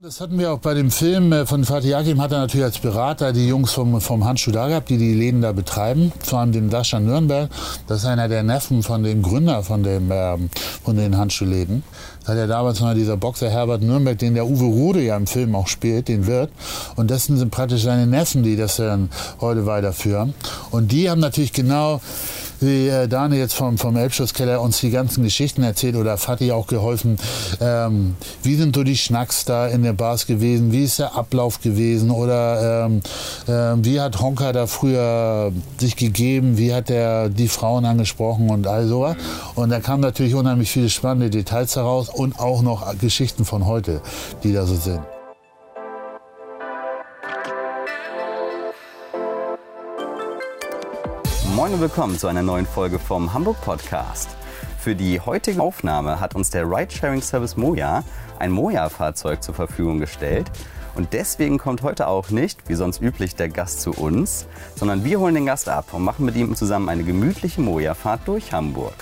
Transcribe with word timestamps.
Das 0.00 0.20
hatten 0.20 0.38
wir 0.38 0.52
auch 0.52 0.60
bei 0.60 0.74
dem 0.74 0.92
Film 0.92 1.32
äh, 1.32 1.44
von 1.44 1.64
Fatih 1.64 1.96
Akim, 1.96 2.22
hat 2.22 2.30
er 2.30 2.38
natürlich 2.38 2.66
als 2.66 2.78
Berater 2.78 3.32
die 3.32 3.48
Jungs 3.48 3.72
vom, 3.72 4.00
vom 4.00 4.24
Handschuh 4.24 4.52
da 4.52 4.68
gehabt, 4.68 4.90
die 4.90 4.96
die 4.96 5.12
Läden 5.12 5.42
da 5.42 5.50
betreiben, 5.50 6.12
vor 6.20 6.38
allem 6.38 6.52
den 6.52 6.70
Sascha 6.70 7.00
Nürnberg. 7.00 7.50
Das 7.88 7.98
ist 7.98 8.04
einer 8.04 8.28
der 8.28 8.44
Neffen 8.44 8.84
von 8.84 9.02
dem 9.02 9.22
Gründer 9.22 9.64
von, 9.64 9.82
dem, 9.82 10.12
ähm, 10.12 10.50
von 10.84 10.96
den 10.96 11.18
Handschuhläden. 11.18 11.82
Das 12.20 12.28
hat 12.28 12.36
ja 12.36 12.46
damals 12.46 12.78
noch 12.78 12.94
dieser 12.94 13.16
Boxer 13.16 13.50
Herbert 13.50 13.82
Nürnberg, 13.82 14.16
den 14.16 14.34
der 14.34 14.46
Uwe 14.46 14.66
Rude 14.66 15.02
ja 15.02 15.16
im 15.16 15.26
Film 15.26 15.56
auch 15.56 15.66
spielt, 15.66 16.06
den 16.06 16.28
Wirt. 16.28 16.52
Und 16.94 17.10
das 17.10 17.24
sind 17.24 17.50
praktisch 17.50 17.82
seine 17.82 18.06
Neffen, 18.06 18.44
die 18.44 18.54
das 18.54 18.76
dann 18.76 19.10
heute 19.40 19.66
weiterführen. 19.66 20.32
Und 20.70 20.92
die 20.92 21.10
haben 21.10 21.18
natürlich 21.20 21.52
genau 21.52 22.00
wie 22.60 22.88
äh, 22.88 23.08
Daniel 23.08 23.40
jetzt 23.40 23.54
vom, 23.54 23.78
vom 23.78 23.96
Elbschusskeller 23.96 24.60
uns 24.60 24.80
die 24.80 24.90
ganzen 24.90 25.22
Geschichten 25.22 25.62
erzählt 25.62 25.96
oder 25.96 26.16
Fatih 26.16 26.52
auch 26.52 26.66
geholfen. 26.66 27.18
Ähm, 27.60 28.16
wie 28.42 28.54
sind 28.54 28.74
so 28.74 28.84
die 28.84 28.96
Schnacks 28.96 29.44
da 29.44 29.66
in 29.66 29.82
der 29.82 29.92
Bars 29.92 30.26
gewesen? 30.26 30.72
Wie 30.72 30.84
ist 30.84 30.98
der 30.98 31.14
Ablauf 31.14 31.60
gewesen? 31.60 32.10
Oder 32.10 32.86
ähm, 32.86 33.00
äh, 33.46 33.84
wie 33.84 34.00
hat 34.00 34.20
Honka 34.20 34.52
da 34.52 34.66
früher 34.66 35.52
sich 35.78 35.96
gegeben? 35.96 36.58
Wie 36.58 36.74
hat 36.74 36.90
er 36.90 37.28
die 37.28 37.48
Frauen 37.48 37.84
angesprochen 37.84 38.50
und 38.50 38.66
all 38.66 38.86
sowas? 38.86 39.16
Und 39.54 39.70
da 39.70 39.80
kamen 39.80 40.02
natürlich 40.02 40.34
unheimlich 40.34 40.70
viele 40.70 40.88
spannende 40.88 41.30
Details 41.30 41.76
heraus 41.76 42.08
und 42.08 42.38
auch 42.38 42.62
noch 42.62 42.98
Geschichten 42.98 43.44
von 43.44 43.66
heute, 43.66 44.00
die 44.42 44.52
da 44.52 44.66
so 44.66 44.74
sind. 44.74 45.00
Moin 51.58 51.74
und 51.74 51.80
willkommen 51.80 52.16
zu 52.16 52.28
einer 52.28 52.44
neuen 52.44 52.66
Folge 52.66 53.00
vom 53.00 53.34
Hamburg 53.34 53.60
Podcast. 53.62 54.30
Für 54.78 54.94
die 54.94 55.18
heutige 55.18 55.60
Aufnahme 55.60 56.20
hat 56.20 56.36
uns 56.36 56.50
der 56.50 56.70
Ridesharing 56.70 57.20
Service 57.20 57.56
Moja 57.56 58.04
ein 58.38 58.52
Moja-Fahrzeug 58.52 59.42
zur 59.42 59.56
Verfügung 59.56 59.98
gestellt. 59.98 60.48
Und 60.94 61.14
deswegen 61.14 61.58
kommt 61.58 61.82
heute 61.82 62.06
auch 62.06 62.30
nicht, 62.30 62.68
wie 62.68 62.76
sonst 62.76 63.02
üblich, 63.02 63.34
der 63.34 63.48
Gast 63.48 63.80
zu 63.80 63.90
uns, 63.90 64.46
sondern 64.76 65.04
wir 65.04 65.18
holen 65.18 65.34
den 65.34 65.46
Gast 65.46 65.68
ab 65.68 65.86
und 65.90 66.04
machen 66.04 66.26
mit 66.26 66.36
ihm 66.36 66.54
zusammen 66.54 66.88
eine 66.88 67.02
gemütliche 67.02 67.60
Moja-Fahrt 67.60 68.20
durch 68.26 68.52
Hamburg. 68.52 68.94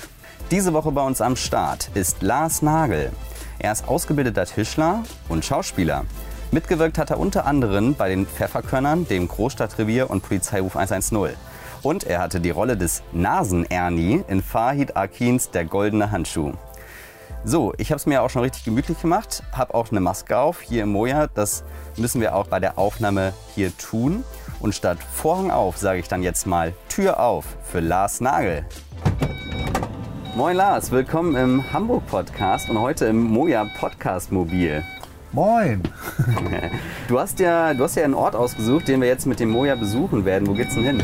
Diese 0.50 0.72
Woche 0.72 0.92
bei 0.92 1.02
uns 1.02 1.20
am 1.20 1.36
Start 1.36 1.90
ist 1.92 2.22
Lars 2.22 2.62
Nagel. 2.62 3.12
Er 3.58 3.72
ist 3.72 3.86
ausgebildeter 3.86 4.46
Tischler 4.46 5.02
und 5.28 5.44
Schauspieler. 5.44 6.06
Mitgewirkt 6.52 6.96
hat 6.96 7.10
er 7.10 7.18
unter 7.18 7.44
anderem 7.44 7.94
bei 7.94 8.08
den 8.08 8.26
Pfefferkörnern, 8.26 9.06
dem 9.06 9.28
Großstadtrevier 9.28 10.08
und 10.08 10.22
Polizeiruf 10.22 10.74
110. 10.74 11.36
Und 11.86 12.02
er 12.02 12.18
hatte 12.18 12.40
die 12.40 12.50
Rolle 12.50 12.76
des 12.76 13.04
Nasen-Ernie 13.12 14.24
in 14.26 14.42
Fahid 14.42 14.96
Akins 14.96 15.50
Der 15.52 15.64
goldene 15.64 16.10
Handschuh. 16.10 16.52
So, 17.44 17.74
ich 17.78 17.92
habe 17.92 17.98
es 17.98 18.06
mir 18.06 18.24
auch 18.24 18.28
schon 18.28 18.42
richtig 18.42 18.64
gemütlich 18.64 19.00
gemacht, 19.00 19.44
habe 19.52 19.72
auch 19.72 19.92
eine 19.92 20.00
Maske 20.00 20.36
auf 20.36 20.60
hier 20.62 20.82
im 20.82 20.88
Moja. 20.88 21.28
Das 21.28 21.62
müssen 21.96 22.20
wir 22.20 22.34
auch 22.34 22.48
bei 22.48 22.58
der 22.58 22.76
Aufnahme 22.76 23.34
hier 23.54 23.70
tun. 23.78 24.24
Und 24.58 24.74
statt 24.74 24.98
Vorhang 25.12 25.52
auf 25.52 25.76
sage 25.76 26.00
ich 26.00 26.08
dann 26.08 26.24
jetzt 26.24 26.44
mal 26.44 26.72
Tür 26.88 27.20
auf 27.20 27.44
für 27.62 27.78
Lars 27.78 28.20
Nagel. 28.20 28.64
Moin 30.34 30.56
Lars, 30.56 30.90
willkommen 30.90 31.36
im 31.36 31.72
Hamburg 31.72 32.04
Podcast 32.08 32.68
und 32.68 32.80
heute 32.80 33.04
im 33.04 33.22
Moja 33.22 33.64
Podcast 33.78 34.32
Mobil. 34.32 34.82
Moin! 35.30 35.82
Du 37.06 37.20
hast, 37.20 37.38
ja, 37.38 37.72
du 37.72 37.84
hast 37.84 37.94
ja 37.94 38.02
einen 38.02 38.14
Ort 38.14 38.34
ausgesucht, 38.34 38.88
den 38.88 39.00
wir 39.00 39.06
jetzt 39.06 39.26
mit 39.26 39.38
dem 39.38 39.50
Moja 39.50 39.76
besuchen 39.76 40.24
werden. 40.24 40.48
Wo 40.48 40.54
geht's 40.54 40.74
denn 40.74 40.82
hin? 40.82 41.02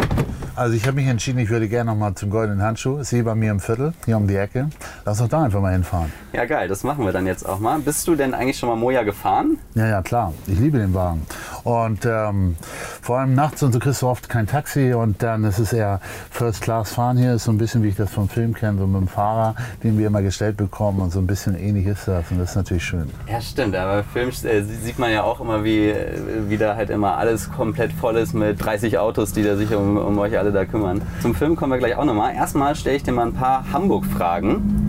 Also 0.54 0.74
ich 0.74 0.86
habe 0.86 0.96
mich 0.96 1.06
entschieden, 1.06 1.38
ich 1.38 1.48
würde 1.48 1.66
gerne 1.66 1.90
noch 1.90 1.98
mal 1.98 2.14
zum 2.14 2.28
Goldenen 2.28 2.62
Handschuh. 2.62 2.98
Ist 2.98 3.08
hier 3.08 3.24
bei 3.24 3.34
mir 3.34 3.50
im 3.50 3.58
Viertel, 3.58 3.94
hier 4.04 4.18
um 4.18 4.28
die 4.28 4.36
Ecke. 4.36 4.68
Lass 5.06 5.18
uns 5.18 5.30
da 5.30 5.42
einfach 5.42 5.62
mal 5.62 5.72
hinfahren. 5.72 6.12
Ja, 6.34 6.44
geil, 6.44 6.68
das 6.68 6.84
machen 6.84 7.06
wir 7.06 7.12
dann 7.12 7.26
jetzt 7.26 7.48
auch 7.48 7.58
mal. 7.58 7.78
Bist 7.78 8.06
du 8.06 8.14
denn 8.14 8.34
eigentlich 8.34 8.58
schon 8.58 8.68
mal 8.68 8.76
Moja 8.76 9.02
gefahren? 9.02 9.56
Ja, 9.74 9.86
ja, 9.86 10.02
klar. 10.02 10.34
Ich 10.46 10.58
liebe 10.58 10.76
den 10.76 10.92
Wagen. 10.92 11.26
Und 11.64 12.04
ähm, 12.04 12.56
vor 13.00 13.18
allem 13.18 13.34
nachts 13.34 13.62
und 13.62 13.72
so 13.72 13.78
kriegst 13.78 14.02
du 14.02 14.08
oft 14.08 14.28
kein 14.28 14.46
Taxi 14.46 14.92
und 14.92 15.22
dann 15.22 15.44
ist 15.44 15.58
es 15.58 15.72
eher 15.72 16.00
First 16.30 16.60
Class 16.60 16.92
fahren 16.92 17.16
hier. 17.16 17.34
Ist 17.34 17.44
so 17.44 17.52
ein 17.52 17.58
bisschen, 17.58 17.82
wie 17.82 17.88
ich 17.88 17.96
das 17.96 18.10
vom 18.10 18.28
Film 18.28 18.52
kenne, 18.52 18.78
so 18.78 18.86
mit 18.86 19.00
dem 19.00 19.08
Fahrer, 19.08 19.54
den 19.82 19.98
wir 19.98 20.06
immer 20.06 20.20
gestellt 20.20 20.58
bekommen 20.58 21.00
und 21.00 21.12
so 21.12 21.18
ein 21.18 21.26
bisschen 21.26 21.58
ähnlich 21.58 21.86
ist 21.86 22.06
das 22.08 22.30
und 22.30 22.38
das 22.38 22.50
ist 22.50 22.56
natürlich 22.56 22.84
schön. 22.84 23.08
Ja, 23.26 23.40
stimmt. 23.40 23.74
Aber 23.74 24.00
im 24.00 24.04
Film 24.04 24.28
äh, 24.28 24.62
sieht 24.62 24.98
man 24.98 25.12
ja 25.12 25.22
auch 25.22 25.40
immer, 25.40 25.64
wie, 25.64 25.88
äh, 25.88 26.20
wie 26.48 26.58
da 26.58 26.76
halt 26.76 26.90
immer 26.90 27.16
alles 27.16 27.50
komplett 27.50 27.92
voll 27.92 28.16
ist 28.16 28.34
mit 28.34 28.62
30 28.62 28.98
Autos, 28.98 29.32
die 29.32 29.42
da 29.42 29.56
sich 29.56 29.74
um, 29.74 29.96
um 29.96 30.18
euch 30.18 30.41
alle 30.42 30.50
da 30.52 30.64
kümmern. 30.64 31.00
Zum 31.20 31.34
Film 31.36 31.54
kommen 31.54 31.72
wir 31.72 31.78
gleich 31.78 31.96
auch 31.96 32.04
nochmal. 32.04 32.34
Erstmal 32.34 32.74
stelle 32.74 32.96
ich 32.96 33.02
dir 33.04 33.12
mal 33.12 33.26
ein 33.26 33.32
paar 33.32 33.64
Hamburg-Fragen, 33.72 34.88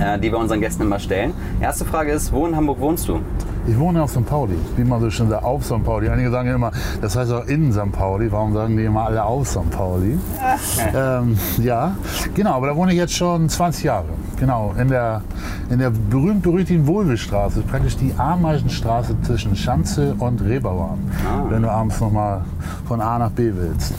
äh, 0.00 0.18
die 0.18 0.30
wir 0.32 0.38
unseren 0.38 0.60
Gästen 0.60 0.82
immer 0.82 0.98
stellen. 0.98 1.34
Erste 1.60 1.84
Frage 1.84 2.12
ist, 2.12 2.32
wo 2.32 2.46
in 2.46 2.56
Hamburg 2.56 2.80
wohnst 2.80 3.06
du? 3.08 3.20
Ich 3.66 3.78
wohne 3.78 4.02
auf 4.02 4.10
St. 4.10 4.26
Pauli, 4.26 4.56
wie 4.76 4.84
man 4.84 5.00
so 5.00 5.08
schön 5.10 5.30
sagt, 5.30 5.42
auf 5.42 5.64
St. 5.64 5.82
Pauli. 5.82 6.08
Einige 6.10 6.30
sagen 6.30 6.48
ja 6.48 6.54
immer, 6.54 6.70
das 7.00 7.16
heißt 7.16 7.32
auch 7.32 7.46
in 7.46 7.72
St. 7.72 7.92
Pauli. 7.92 8.30
Warum 8.30 8.52
sagen 8.52 8.76
die 8.76 8.84
immer 8.84 9.04
alle 9.06 9.24
auf 9.24 9.48
St. 9.48 9.70
Pauli? 9.70 10.18
ähm, 10.94 11.38
ja, 11.62 11.96
genau, 12.34 12.52
aber 12.56 12.66
da 12.68 12.76
wohne 12.76 12.92
ich 12.92 12.98
jetzt 12.98 13.14
schon 13.14 13.48
20 13.48 13.84
Jahre. 13.84 14.04
Genau, 14.38 14.74
in 14.78 14.88
der, 14.88 15.22
in 15.70 15.78
der 15.78 15.88
berühmt-berüchtigten 15.90 16.86
Wohlwillstraße, 16.86 17.62
praktisch 17.62 17.96
die 17.96 18.12
Ameisenstraße 18.18 19.16
zwischen 19.22 19.56
Schanze 19.56 20.14
und 20.18 20.42
Reeperbahn, 20.42 20.98
Ah. 21.26 21.44
wenn 21.48 21.62
du 21.62 21.70
abends 21.70 21.98
nochmal 22.00 22.42
von 22.86 23.00
A 23.00 23.18
nach 23.18 23.30
B 23.30 23.50
willst. 23.54 23.94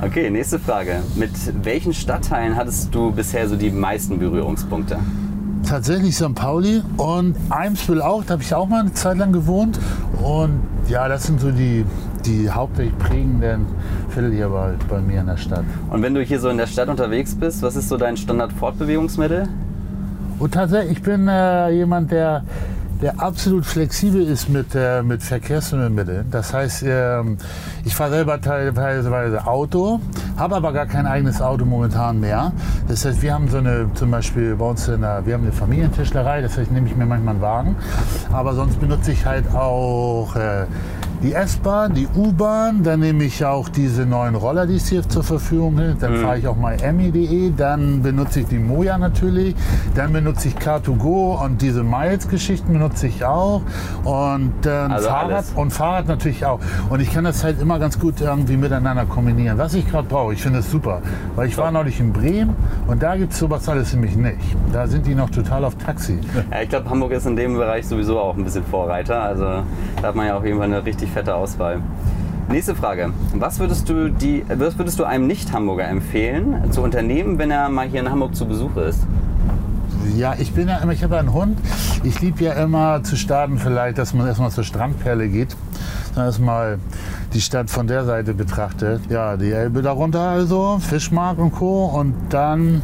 Okay, 0.00 0.30
nächste 0.30 0.60
Frage. 0.60 1.02
Mit 1.16 1.32
welchen 1.64 1.92
Stadtteilen 1.92 2.54
hattest 2.54 2.94
du 2.94 3.10
bisher 3.10 3.48
so 3.48 3.56
die 3.56 3.72
meisten 3.72 4.20
Berührungspunkte? 4.20 4.96
Tatsächlich 5.68 6.14
St. 6.14 6.36
Pauli 6.36 6.82
und 6.98 7.34
Eimsbüttel 7.50 8.02
auch, 8.02 8.22
da 8.22 8.34
habe 8.34 8.42
ich 8.44 8.54
auch 8.54 8.68
mal 8.68 8.82
eine 8.82 8.94
Zeit 8.94 9.18
lang 9.18 9.32
gewohnt. 9.32 9.80
Und 10.22 10.60
ja, 10.88 11.08
das 11.08 11.24
sind 11.24 11.40
so 11.40 11.50
die, 11.50 11.84
die 12.24 12.48
hauptsächlich 12.48 12.96
prägenden 12.98 13.66
Viertel 14.10 14.32
hier 14.32 14.48
bei, 14.50 14.74
bei 14.88 15.00
mir 15.00 15.20
in 15.20 15.26
der 15.26 15.36
Stadt. 15.36 15.64
Und 15.90 16.00
wenn 16.00 16.14
du 16.14 16.22
hier 16.22 16.38
so 16.38 16.48
in 16.48 16.58
der 16.58 16.68
Stadt 16.68 16.88
unterwegs 16.88 17.34
bist, 17.34 17.62
was 17.62 17.74
ist 17.74 17.88
so 17.88 17.96
dein 17.96 18.16
Standard-Fortbewegungsmittel? 18.16 19.48
Und 20.38 20.54
tatsächlich, 20.54 20.98
ich 20.98 21.02
bin 21.02 21.26
äh, 21.26 21.70
jemand, 21.70 22.12
der, 22.12 22.44
der 23.00 23.20
absolut 23.20 23.64
flexibel 23.64 24.22
ist 24.22 24.48
mit, 24.48 24.74
äh, 24.74 25.02
mit 25.02 25.22
Verkehrsmitteln. 25.22 26.26
Das 26.30 26.52
heißt, 26.52 26.84
ähm, 26.86 27.38
ich 27.84 27.94
fahre 27.94 28.10
selber 28.10 28.40
teilweise 28.40 29.46
Auto, 29.46 30.00
habe 30.36 30.56
aber 30.56 30.72
gar 30.72 30.86
kein 30.86 31.06
eigenes 31.06 31.40
Auto 31.40 31.64
momentan 31.64 32.20
mehr. 32.20 32.52
Das 32.88 33.04
heißt, 33.04 33.22
wir 33.22 33.34
haben 33.34 33.48
so 33.48 33.58
eine, 33.58 33.88
zum 33.94 34.10
Beispiel 34.10 34.56
bei 34.56 34.64
uns 34.64 34.88
in 34.88 35.02
der, 35.02 35.24
wir 35.26 35.34
haben 35.34 35.44
eine 35.44 35.52
Familientischlerei, 35.52 36.40
das 36.42 36.58
heißt, 36.58 36.72
nehme 36.72 36.88
ich 36.88 36.96
mir 36.96 37.06
manchmal 37.06 37.34
einen 37.34 37.42
Wagen. 37.42 37.76
Aber 38.32 38.54
sonst 38.54 38.80
benutze 38.80 39.12
ich 39.12 39.24
halt 39.24 39.54
auch 39.54 40.34
äh, 40.34 40.64
die 41.22 41.32
S-Bahn, 41.32 41.94
die 41.94 42.06
U-Bahn, 42.16 42.82
dann 42.82 43.00
nehme 43.00 43.24
ich 43.24 43.44
auch 43.44 43.68
diese 43.68 44.06
neuen 44.06 44.34
Roller, 44.36 44.66
die 44.66 44.76
es 44.76 44.88
hier 44.88 45.06
zur 45.08 45.22
Verfügung 45.24 45.76
gibt. 45.76 46.02
Dann 46.02 46.16
fahre 46.16 46.38
ich 46.38 46.46
auch 46.46 46.56
myemi.de, 46.56 47.52
dann 47.56 48.02
benutze 48.02 48.40
ich 48.40 48.46
die 48.46 48.58
Moja 48.58 48.98
natürlich, 48.98 49.54
dann 49.94 50.12
benutze 50.12 50.48
ich 50.48 50.54
Car2Go 50.56 51.44
und 51.44 51.60
diese 51.60 51.82
Miles-Geschichten 51.82 52.72
benutze 52.72 53.08
ich 53.08 53.24
auch 53.24 53.62
und 54.04 54.52
dann 54.62 54.92
Also 54.92 55.08
Fahrrad 55.08 55.32
alles. 55.32 55.52
und 55.56 55.72
Fahrrad 55.72 56.06
natürlich 56.08 56.46
auch. 56.46 56.60
Und 56.88 57.00
ich 57.00 57.12
kann 57.12 57.24
das 57.24 57.42
halt 57.42 57.60
immer 57.60 57.78
ganz 57.78 57.98
gut 57.98 58.20
irgendwie 58.20 58.56
miteinander 58.56 59.04
kombinieren. 59.06 59.58
Was 59.58 59.74
ich 59.74 59.88
gerade 59.90 60.06
brauche, 60.06 60.34
ich 60.34 60.42
finde 60.42 60.60
es 60.60 60.70
super, 60.70 61.02
weil 61.34 61.48
ich 61.48 61.58
war 61.58 61.70
neulich 61.72 61.98
in 62.00 62.12
Bremen 62.12 62.54
und 62.86 63.02
da 63.02 63.16
gibt 63.16 63.32
es 63.32 63.38
sowas 63.40 63.68
alles 63.68 63.92
nämlich 63.92 64.16
nicht. 64.16 64.38
Da 64.72 64.86
sind 64.86 65.06
die 65.06 65.14
noch 65.14 65.30
total 65.30 65.64
auf 65.64 65.74
Taxi. 65.76 66.18
Ja, 66.50 66.62
ich 66.62 66.68
glaube, 66.68 66.88
Hamburg 66.88 67.10
ist 67.12 67.26
in 67.26 67.34
dem 67.36 67.54
Bereich 67.54 67.86
sowieso 67.86 68.18
auch 68.20 68.36
ein 68.36 68.44
bisschen 68.44 68.64
Vorreiter. 68.64 69.20
Also 69.20 69.44
da 69.44 69.64
hat 70.08 70.14
man 70.14 70.26
ja 70.26 70.36
auf 70.36 70.44
jeden 70.44 70.58
Fall 70.58 70.66
eine 70.66 70.84
richtig 70.84 71.07
fette 71.10 71.34
Auswahl. 71.34 71.80
Nächste 72.48 72.74
Frage. 72.74 73.12
Was 73.34 73.58
würdest 73.58 73.88
du, 73.90 74.10
die, 74.10 74.42
was 74.48 74.78
würdest 74.78 74.98
du 74.98 75.04
einem 75.04 75.26
Nicht-Hamburger 75.26 75.86
empfehlen 75.86 76.72
zu 76.72 76.80
unternehmen, 76.80 77.38
wenn 77.38 77.50
er 77.50 77.68
mal 77.68 77.86
hier 77.86 78.00
in 78.00 78.10
Hamburg 78.10 78.34
zu 78.34 78.46
Besuch 78.46 78.74
ist? 78.76 79.06
Ja, 80.16 80.34
ich 80.38 80.52
bin 80.52 80.68
ja 80.68 80.78
immer, 80.78 80.92
ich 80.92 81.04
habe 81.04 81.18
einen 81.18 81.32
Hund. 81.32 81.58
Ich 82.04 82.20
liebe 82.20 82.42
ja 82.42 82.52
immer 82.54 83.02
zu 83.02 83.16
starten 83.16 83.58
vielleicht, 83.58 83.98
dass 83.98 84.14
man 84.14 84.26
erstmal 84.26 84.50
zur 84.50 84.64
Strandperle 84.64 85.28
geht. 85.28 85.56
Dann 86.14 86.24
erstmal 86.24 86.78
die 87.34 87.40
Stadt 87.40 87.68
von 87.68 87.86
der 87.86 88.04
Seite 88.04 88.32
betrachtet. 88.32 89.02
Ja, 89.10 89.36
die 89.36 89.52
Elbe 89.52 89.82
darunter 89.82 90.20
also, 90.20 90.78
Fischmarkt 90.80 91.38
und 91.40 91.52
Co. 91.52 91.84
Und 91.84 92.14
dann, 92.30 92.82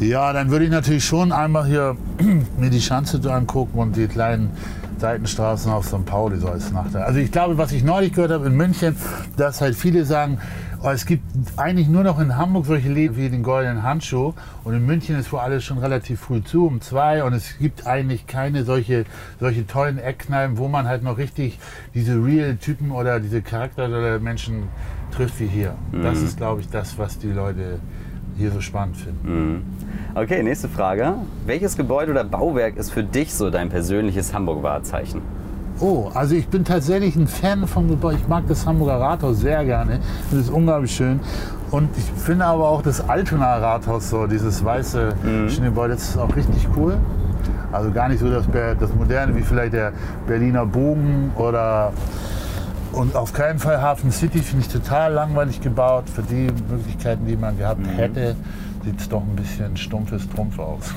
ja, 0.00 0.32
dann 0.32 0.50
würde 0.50 0.66
ich 0.66 0.70
natürlich 0.70 1.04
schon 1.04 1.32
einmal 1.32 1.66
hier 1.66 1.96
mir 2.58 2.70
die 2.70 2.82
Schanze 2.82 3.20
angucken 3.32 3.78
und 3.78 3.96
die 3.96 4.06
kleinen 4.06 4.50
Seitenstraßen 5.02 5.72
auf 5.72 5.84
St. 5.84 6.04
Pauli 6.06 6.38
so 6.38 6.48
als 6.48 6.70
Nachteil. 6.70 7.02
Also 7.02 7.18
ich 7.18 7.32
glaube, 7.32 7.58
was 7.58 7.72
ich 7.72 7.82
neulich 7.82 8.12
gehört 8.12 8.30
habe 8.30 8.46
in 8.46 8.54
München, 8.54 8.96
dass 9.36 9.60
halt 9.60 9.74
viele 9.74 10.04
sagen, 10.04 10.38
oh, 10.80 10.90
es 10.90 11.06
gibt 11.06 11.24
eigentlich 11.56 11.88
nur 11.88 12.04
noch 12.04 12.20
in 12.20 12.36
Hamburg 12.36 12.66
solche 12.66 12.88
Läden 12.88 13.16
wie 13.16 13.28
den 13.28 13.42
Goldenen 13.42 13.82
Handschuh 13.82 14.32
und 14.62 14.74
in 14.74 14.86
München 14.86 15.18
ist 15.18 15.32
wohl 15.32 15.40
alles 15.40 15.64
schon 15.64 15.78
relativ 15.78 16.20
früh 16.20 16.42
zu, 16.42 16.68
um 16.68 16.80
zwei 16.80 17.24
und 17.24 17.32
es 17.32 17.58
gibt 17.58 17.84
eigentlich 17.84 18.28
keine 18.28 18.64
solche, 18.64 19.04
solche 19.40 19.66
tollen 19.66 19.98
Eckkneipen, 19.98 20.56
wo 20.56 20.68
man 20.68 20.86
halt 20.86 21.02
noch 21.02 21.18
richtig 21.18 21.58
diese 21.94 22.14
Real-Typen 22.14 22.92
oder 22.92 23.18
diese 23.18 23.42
Charakter 23.42 23.86
oder 23.86 24.20
Menschen 24.20 24.68
trifft 25.10 25.40
wie 25.40 25.46
hier. 25.46 25.74
Das 25.90 26.22
ist, 26.22 26.36
glaube 26.36 26.60
ich, 26.60 26.68
das, 26.68 26.96
was 26.96 27.18
die 27.18 27.30
Leute 27.30 27.80
hier 28.36 28.50
so 28.50 28.60
spannend 28.60 28.96
finden. 28.96 29.64
Okay, 30.14 30.42
nächste 30.42 30.68
Frage. 30.68 31.14
Welches 31.46 31.76
Gebäude 31.76 32.12
oder 32.12 32.24
Bauwerk 32.24 32.76
ist 32.76 32.90
für 32.92 33.02
dich 33.02 33.34
so 33.34 33.50
dein 33.50 33.68
persönliches 33.68 34.32
Hamburg-Wahrzeichen? 34.34 35.22
Oh, 35.80 36.10
also 36.14 36.34
ich 36.34 36.46
bin 36.48 36.64
tatsächlich 36.64 37.16
ein 37.16 37.26
Fan 37.26 37.66
vom 37.66 37.88
Gebäude. 37.88 38.18
Ich 38.20 38.28
mag 38.28 38.44
das 38.46 38.66
Hamburger 38.66 39.00
Rathaus 39.00 39.40
sehr 39.40 39.64
gerne. 39.64 40.00
Das 40.30 40.40
ist 40.40 40.50
unglaublich 40.50 40.94
schön. 40.94 41.18
Und 41.70 41.88
ich 41.96 42.04
finde 42.22 42.44
aber 42.44 42.68
auch 42.68 42.82
das 42.82 43.08
Altonaer 43.08 43.62
Rathaus, 43.62 44.10
so 44.10 44.26
dieses 44.26 44.62
weiße 44.64 45.14
Mhm. 45.24 45.48
schöne 45.48 45.66
Gebäude, 45.68 45.94
das 45.94 46.10
ist 46.10 46.18
auch 46.18 46.34
richtig 46.36 46.68
cool. 46.76 46.98
Also 47.72 47.90
gar 47.90 48.08
nicht 48.10 48.20
so 48.20 48.30
das, 48.30 48.44
das 48.78 48.94
Moderne 48.94 49.34
wie 49.34 49.40
vielleicht 49.40 49.72
der 49.72 49.92
Berliner 50.26 50.66
Bogen 50.66 51.32
oder 51.36 51.92
und 52.92 53.16
auf 53.16 53.32
keinen 53.32 53.58
Fall 53.58 53.80
Hafen 53.80 54.10
City 54.10 54.38
finde 54.40 54.66
ich 54.66 54.72
total 54.72 55.12
langweilig 55.12 55.60
gebaut. 55.60 56.04
Für 56.08 56.22
die 56.22 56.48
Möglichkeiten, 56.70 57.26
die 57.26 57.36
man 57.36 57.58
gehabt 57.58 57.80
Mhm. 57.80 57.86
hätte, 57.90 58.36
sieht 58.84 59.00
es 59.00 59.08
doch 59.08 59.22
ein 59.22 59.36
bisschen 59.36 59.76
stumpfes 59.76 60.28
Trumpf 60.28 60.58
aus. 60.58 60.92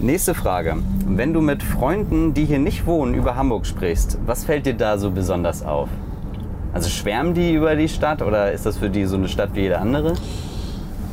Nächste 0.00 0.34
Frage. 0.34 0.76
Wenn 1.06 1.32
du 1.32 1.40
mit 1.40 1.62
Freunden, 1.62 2.32
die 2.34 2.44
hier 2.44 2.58
nicht 2.60 2.86
wohnen, 2.86 3.14
über 3.14 3.34
Hamburg 3.34 3.66
sprichst, 3.66 4.18
was 4.26 4.44
fällt 4.44 4.66
dir 4.66 4.74
da 4.74 4.96
so 4.98 5.10
besonders 5.10 5.64
auf? 5.64 5.88
Also 6.72 6.88
schwärmen 6.88 7.34
die 7.34 7.54
über 7.54 7.74
die 7.74 7.88
Stadt 7.88 8.22
oder 8.22 8.52
ist 8.52 8.64
das 8.66 8.76
für 8.76 8.90
die 8.90 9.06
so 9.06 9.16
eine 9.16 9.26
Stadt 9.28 9.50
wie 9.54 9.62
jede 9.62 9.78
andere? 9.78 10.14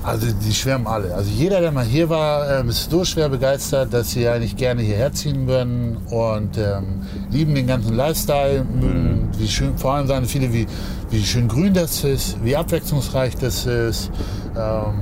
Also 0.06 0.28
die 0.32 0.54
schwärmen 0.54 0.86
alle. 0.86 1.16
Also 1.16 1.32
jeder, 1.32 1.62
der 1.62 1.72
mal 1.72 1.84
hier 1.84 2.10
war, 2.10 2.60
ähm, 2.60 2.70
ist 2.70 2.92
so 2.92 3.04
schwer 3.04 3.28
begeistert, 3.28 3.92
dass 3.92 4.12
sie 4.12 4.28
eigentlich 4.28 4.56
gerne 4.56 4.84
hierher 4.84 5.12
ziehen 5.12 5.48
würden 5.48 5.98
und 6.12 6.60
ähm, 6.60 7.02
lieben 7.32 7.56
den 7.56 7.66
ganzen 7.66 7.96
Lifestyle, 7.96 8.64
mögen, 8.66 9.30
wie 9.40 9.48
schön, 9.48 9.76
vor 9.80 9.94
allem 9.94 10.06
sagen 10.06 10.28
viele, 10.28 10.54
wie, 10.54 10.68
wie 11.10 11.24
schön 11.24 11.48
grün 11.48 11.74
das 11.74 12.04
ist, 12.04 12.38
wie 12.44 12.56
abwechslungsreich 12.56 13.36
das 13.38 13.66
ist, 13.66 14.12
ähm, 14.56 14.94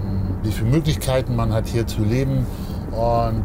wie 0.42 0.52
viele 0.52 0.70
Möglichkeiten 0.70 1.36
man 1.36 1.52
hat 1.52 1.68
hier 1.68 1.86
zu 1.86 2.02
leben. 2.02 2.46
Und 2.96 3.44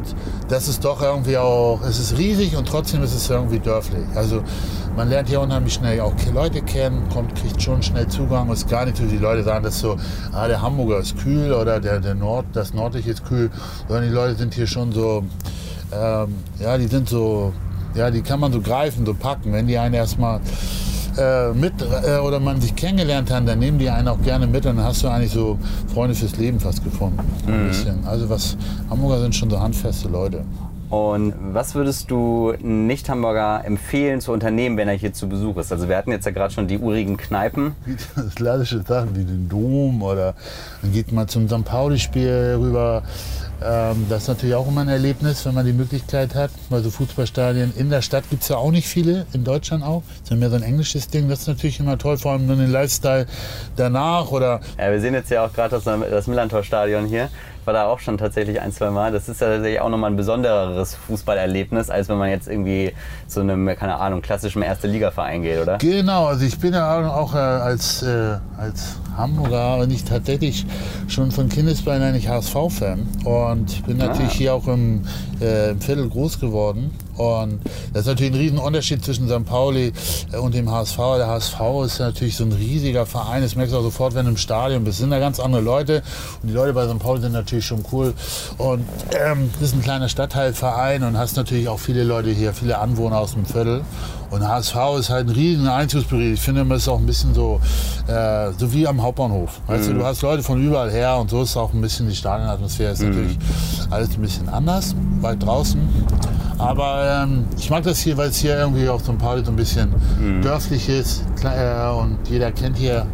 das 0.49 0.69
ist 0.69 0.85
doch 0.85 1.03
irgendwie 1.03 1.39
auch, 1.39 1.81
es 1.83 1.99
ist 1.99 2.19
riesig 2.19 2.57
und 2.57 2.69
trotzdem 2.69 3.03
ist 3.03 3.15
es 3.15 3.29
irgendwie 3.31 3.59
dörflich. 3.59 4.05
Also 4.15 4.43
man 4.97 5.09
lernt 5.09 5.29
hier 5.29 5.41
unheimlich 5.41 5.75
schnell 5.75 6.01
auch 6.01 6.13
Leute 6.35 6.61
kennen, 6.61 7.09
kommt, 7.13 7.35
kriegt 7.35 7.63
schon 7.63 7.83
schnell 7.83 8.09
Zugang. 8.09 8.51
Es 8.51 8.61
ist 8.61 8.69
gar 8.69 8.85
nicht 8.85 8.97
so, 8.97 9.05
die 9.05 9.17
Leute 9.19 9.43
sagen 9.45 9.65
das 9.65 9.79
so, 9.79 9.97
ah, 10.33 10.49
der 10.49 10.61
Hamburger 10.61 10.99
ist 10.99 11.17
kühl 11.19 11.53
oder 11.53 11.81
der, 11.81 12.01
der 12.01 12.15
Nord, 12.15 12.47
das 12.53 12.75
Nordliche 12.75 13.11
ist 13.11 13.25
kühl, 13.25 13.51
sondern 13.87 14.09
die 14.09 14.15
Leute 14.15 14.35
sind 14.35 14.55
hier 14.55 14.67
schon 14.67 14.93
so, 14.93 15.25
ähm, 15.93 16.35
ja, 16.59 16.77
die 16.77 16.89
sind 16.89 17.09
so, 17.09 17.53
ja, 17.95 18.11
die 18.11 18.23
kann 18.23 18.41
man 18.41 18.53
so 18.53 18.61
greifen, 18.61 19.07
so 19.07 19.15
packen. 19.15 19.53
Wenn 19.53 19.67
die 19.67 19.79
einen 19.79 19.95
erstmal 19.95 20.41
äh, 21.19 21.53
mit 21.53 21.75
äh, 21.83 22.19
oder 22.19 22.41
man 22.41 22.61
sich 22.61 22.75
kennengelernt 22.75 23.31
hat, 23.31 23.47
dann 23.49 23.59
nehmen 23.59 23.79
die 23.79 23.91
einen 23.91 24.09
auch 24.09 24.21
gerne 24.23 24.47
mit 24.47 24.65
und 24.67 24.77
dann 24.77 24.85
hast 24.85 25.03
du 25.03 25.09
eigentlich 25.09 25.33
so 25.33 25.59
Freunde 25.93 26.15
fürs 26.15 26.37
Leben 26.37 26.61
fast 26.61 26.85
gefunden. 26.85 27.19
Ein 27.47 27.69
bisschen. 27.69 28.05
Also 28.07 28.29
was 28.29 28.57
Hamburger 28.89 29.21
sind 29.21 29.35
schon 29.35 29.51
so 29.51 29.59
handfeste 29.59 30.09
Leute. 30.09 30.45
Und 30.91 31.35
was 31.53 31.75
würdest 31.75 32.11
du 32.11 32.55
Nicht-Hamburger 32.61 33.63
empfehlen 33.65 34.21
zu 34.21 34.33
unternehmen, 34.33 34.77
wenn 34.79 34.89
er 34.89 34.95
hier 34.95 35.13
zu 35.13 35.29
Besuch 35.29 35.59
ist? 35.59 35.71
Also 35.71 35.89
wir 35.89 35.97
hatten 35.97 36.11
jetzt 36.11 36.25
ja 36.25 36.33
gerade 36.33 36.53
schon 36.53 36.67
die 36.67 36.79
urigen 36.79 37.19
Kneipen. 37.19 37.77
klassische 38.35 38.83
Sachen 38.83 39.15
wie 39.15 39.25
den 39.25 39.49
Dom 39.49 40.03
oder 40.03 40.35
dann 40.81 40.93
geht 40.93 41.13
man 41.13 41.29
zum 41.29 41.49
St. 41.49 41.65
Pauli-Spiel 41.65 42.59
rüber. 42.59 43.03
Ähm, 43.63 44.07
das 44.09 44.23
ist 44.23 44.29
natürlich 44.29 44.55
auch 44.55 44.69
immer 44.69 44.83
ein 44.83 44.89
Erlebnis, 44.89 45.45
wenn 45.45 45.55
man 45.55 45.67
die 45.67 45.73
Möglichkeit 45.73 46.35
hat. 46.35 46.51
Weil 46.71 46.83
so 46.83 46.91
Fußballstadien 46.91 47.75
in 47.77 47.91
der 47.91 48.03
Stadt 48.03 48.29
gibt 48.31 48.43
es 48.43 48.49
ja 48.49 48.57
auch 48.57 48.71
nicht 48.71 48.89
viele, 48.89 49.27
in 49.33 49.45
Deutschland 49.45 49.83
auch. 49.83 50.03
Das 50.23 50.31
ist 50.31 50.39
mehr 50.39 50.49
so 50.49 50.57
ein 50.57 50.63
englisches 50.63 51.09
Ding. 51.09 51.29
Das 51.29 51.41
ist 51.41 51.49
natürlich 51.49 51.81
immer 51.81 51.99
toll, 51.99 52.17
vor 52.17 52.33
allem 52.33 52.47
nur 52.47 52.57
den 52.57 52.71
Lifestyle 52.71 53.27
danach 53.77 54.31
oder 54.31 54.61
Ja, 54.79 54.91
wir 54.91 55.01
sehen 55.01 55.15
jetzt 55.15 55.31
ja 55.31 55.45
auch 55.45 55.53
gerade 55.53 55.71
das, 55.71 55.85
das 55.85 56.27
Millantor-Stadion 56.27 57.07
hier. 57.07 57.29
War 57.69 57.75
da 57.75 57.85
auch 57.85 57.99
schon 57.99 58.17
tatsächlich 58.17 58.63
ein, 58.63 58.73
zwei 58.73 58.89
Mal. 58.89 59.13
Das 59.13 59.29
ist 59.29 59.43
ja 59.43 59.49
tatsächlich 59.49 59.79
auch 59.83 59.91
nochmal 59.91 60.11
ein 60.11 60.17
besondereres 60.17 60.95
Fußballerlebnis, 60.95 61.91
als 61.91 62.09
wenn 62.09 62.17
man 62.17 62.31
jetzt 62.31 62.49
irgendwie 62.49 62.95
zu 63.27 63.41
einem, 63.41 63.67
keine 63.77 63.97
Ahnung, 63.97 64.23
klassischen 64.23 64.63
Erste-Liga-Verein 64.63 65.43
geht, 65.43 65.61
oder? 65.61 65.77
Genau, 65.77 66.25
also 66.29 66.47
ich 66.47 66.59
bin 66.59 66.73
ja 66.73 67.11
auch 67.15 67.35
äh, 67.35 67.37
als, 67.37 68.03
äh, 68.03 68.39
als 68.57 68.97
Hamburger 69.19 69.77
und 69.77 69.91
ich 69.93 70.03
tatsächlich 70.03 70.65
schon 71.09 71.31
von 71.31 71.51
Kindesbeinen 71.51 72.09
eigentlich 72.09 72.31
HSV-Fan 72.31 73.07
und 73.27 73.85
bin 73.87 73.99
natürlich 73.99 74.31
Ah. 74.31 74.39
hier 74.39 74.55
auch 74.55 74.67
im, 74.67 75.03
äh, 75.43 75.73
im 75.73 75.81
Viertel 75.83 76.09
groß 76.09 76.41
geworden. 76.41 76.91
Und 77.19 77.61
das 77.93 78.03
ist 78.03 78.07
natürlich 78.07 78.33
ein 78.33 78.39
Riesenunterschied 78.39 79.05
zwischen 79.05 79.29
St. 79.29 79.45
Pauli 79.45 79.93
äh, 80.33 80.37
und 80.37 80.55
dem 80.55 80.71
HSV. 80.71 80.97
Der 81.19 81.27
HSV 81.27 81.61
ist 81.85 81.99
natürlich 81.99 82.37
so 82.37 82.45
ein 82.45 82.53
riesiger 82.53 83.07
Verein. 83.07 83.43
Das 83.43 83.57
merkst 83.57 83.75
du 83.75 83.79
auch 83.79 83.83
sofort, 83.83 84.15
wenn 84.15 84.25
du 84.25 84.31
im 84.31 84.37
Stadion 84.37 84.85
bist. 84.85 84.95
Es 84.95 85.01
sind 85.01 85.11
da 85.11 85.19
ganz 85.19 85.41
andere 85.41 85.61
Leute. 85.61 86.03
Und 86.43 86.49
die 86.49 86.55
Leute 86.55 86.73
bei 86.73 86.87
St. 86.89 86.99
Pauli 86.99 87.21
sind 87.21 87.33
natürlich 87.33 87.67
schon 87.67 87.85
cool. 87.93 88.15
Und 88.57 88.85
ähm, 89.19 89.51
das 89.59 89.71
ist 89.71 89.75
ein 89.75 89.83
kleiner 89.83 90.09
Stadtteilverein 90.09 91.03
und 91.03 91.19
hast 91.19 91.37
natürlich 91.37 91.69
auch 91.69 91.81
viele 91.81 92.05
Leute 92.05 92.31
hier, 92.31 92.53
viele 92.55 92.79
Anwohner 92.79 93.19
aus 93.19 93.33
dem 93.35 93.45
Viertel. 93.45 93.83
Und 94.31 94.47
HSV 94.47 94.77
ist 94.99 95.11
halt 95.11 95.27
ein 95.27 95.35
riesen 95.35 95.67
Einzugsbereich. 95.69 96.35
Ich 96.35 96.41
finde, 96.41 96.65
das 96.67 96.83
ist 96.83 96.89
auch 96.89 96.99
ein 96.99 97.07
bisschen 97.07 97.35
so, 97.35 97.61
äh, 98.07 98.53
so 98.59 98.73
wie 98.73 98.87
am 98.87 99.03
Hauptbahnhof. 99.03 99.61
Weißt 99.67 99.89
du, 99.89 99.95
du 99.95 100.05
hast 100.05 100.23
Leute 100.23 100.43
von 100.43 100.63
überall 100.63 100.91
her 100.91 101.17
und 101.17 101.31
so 101.31 101.43
ist 101.43 101.57
auch 101.57 101.73
ein 101.73 101.81
bisschen 101.81 102.09
die 102.09 102.15
Stadionatmosphäre. 102.15 102.93
Ist 102.93 103.03
natürlich 103.03 103.39
alles 103.91 104.11
ein 104.11 104.21
bisschen 104.21 104.49
anders, 104.49 104.95
weit 105.21 105.43
draußen. 105.43 105.81
Aber 106.59 107.23
ähm, 107.25 107.45
ich 107.57 107.71
mag 107.71 107.85
das 107.85 108.01
hier, 108.01 108.17
weil 108.17 108.31
es 108.31 108.37
hier 108.39 108.59
irgendwie 108.59 108.89
auch 108.89 109.01
so 109.01 109.13
ein 109.13 109.19
paar 109.19 109.39
so 109.45 109.51
ein 109.53 109.57
bisschen 109.57 109.95
dörflich 110.43 110.89
ist 110.89 111.23
kle- 111.41 111.55
äh, 111.55 112.01
und 112.01 112.19
jeder 112.29 112.51
kennt 112.51 112.77
hier 112.77 113.07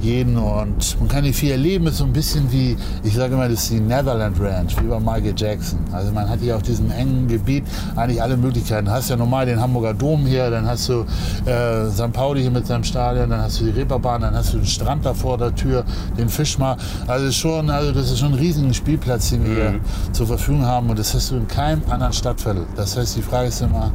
jeden 0.00 0.36
und 0.36 0.98
man 0.98 1.08
kann 1.08 1.24
hier 1.24 1.34
viel 1.34 1.50
erleben. 1.50 1.86
Es 1.86 1.92
ist 1.92 1.98
so 1.98 2.04
ein 2.04 2.12
bisschen 2.12 2.50
wie, 2.52 2.76
ich 3.04 3.14
sage 3.14 3.34
immer, 3.34 3.48
das 3.48 3.62
ist 3.62 3.70
die 3.70 3.80
Neverland 3.80 4.40
Ranch, 4.40 4.76
wie 4.82 4.86
bei 4.86 4.98
Michael 4.98 5.34
Jackson. 5.36 5.78
Also 5.92 6.12
man 6.12 6.28
hat 6.28 6.40
hier 6.40 6.56
auf 6.56 6.62
diesem 6.62 6.90
engen 6.90 7.28
Gebiet 7.28 7.64
eigentlich 7.96 8.22
alle 8.22 8.36
Möglichkeiten. 8.36 8.86
Du 8.86 8.92
hast 8.92 9.10
ja 9.10 9.16
normal 9.16 9.46
den 9.46 9.60
Hamburger 9.60 9.94
Dom 9.94 10.26
hier, 10.26 10.50
dann 10.50 10.66
hast 10.66 10.88
du 10.88 11.04
äh, 11.46 11.90
St. 11.90 12.12
Pauli 12.12 12.42
hier 12.42 12.50
mit 12.50 12.66
seinem 12.66 12.84
Stadion, 12.84 13.30
dann 13.30 13.40
hast 13.40 13.60
du 13.60 13.64
die 13.64 13.70
Reeperbahn, 13.70 14.22
dann 14.22 14.34
hast 14.34 14.52
du 14.52 14.58
den 14.58 14.66
Strand 14.66 15.04
da 15.04 15.14
vor 15.14 15.38
der 15.38 15.54
Tür, 15.54 15.84
den 16.18 16.28
Fischmarkt. 16.28 16.82
Also 17.06 17.30
schon, 17.32 17.70
also 17.70 17.92
das 17.92 18.10
ist 18.10 18.18
schon 18.18 18.32
ein 18.32 18.38
riesiger 18.38 18.72
Spielplatz, 18.72 19.30
den 19.30 19.44
wir 19.44 19.54
hier 19.54 19.74
zur 20.12 20.26
Verfügung 20.26 20.64
haben 20.64 20.90
und 20.90 20.98
das 20.98 21.14
hast 21.14 21.30
du 21.30 21.36
in 21.36 21.48
keinem 21.48 21.82
anderen 21.88 22.12
Stadtviertel. 22.12 22.64
Das 22.76 22.96
heißt, 22.96 23.16
die 23.16 23.22
Frage 23.22 23.48
ist 23.48 23.60
immer, 23.60 23.92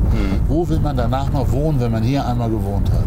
wo 0.48 0.68
will 0.68 0.80
man 0.80 0.98
danach 0.98 1.32
noch 1.32 1.52
wohnen, 1.52 1.80
wenn 1.80 1.92
man 1.92 2.04
hier 2.04 2.26
einmal 2.26 2.50
gewohnt 2.50 2.92
hat? 2.92 3.06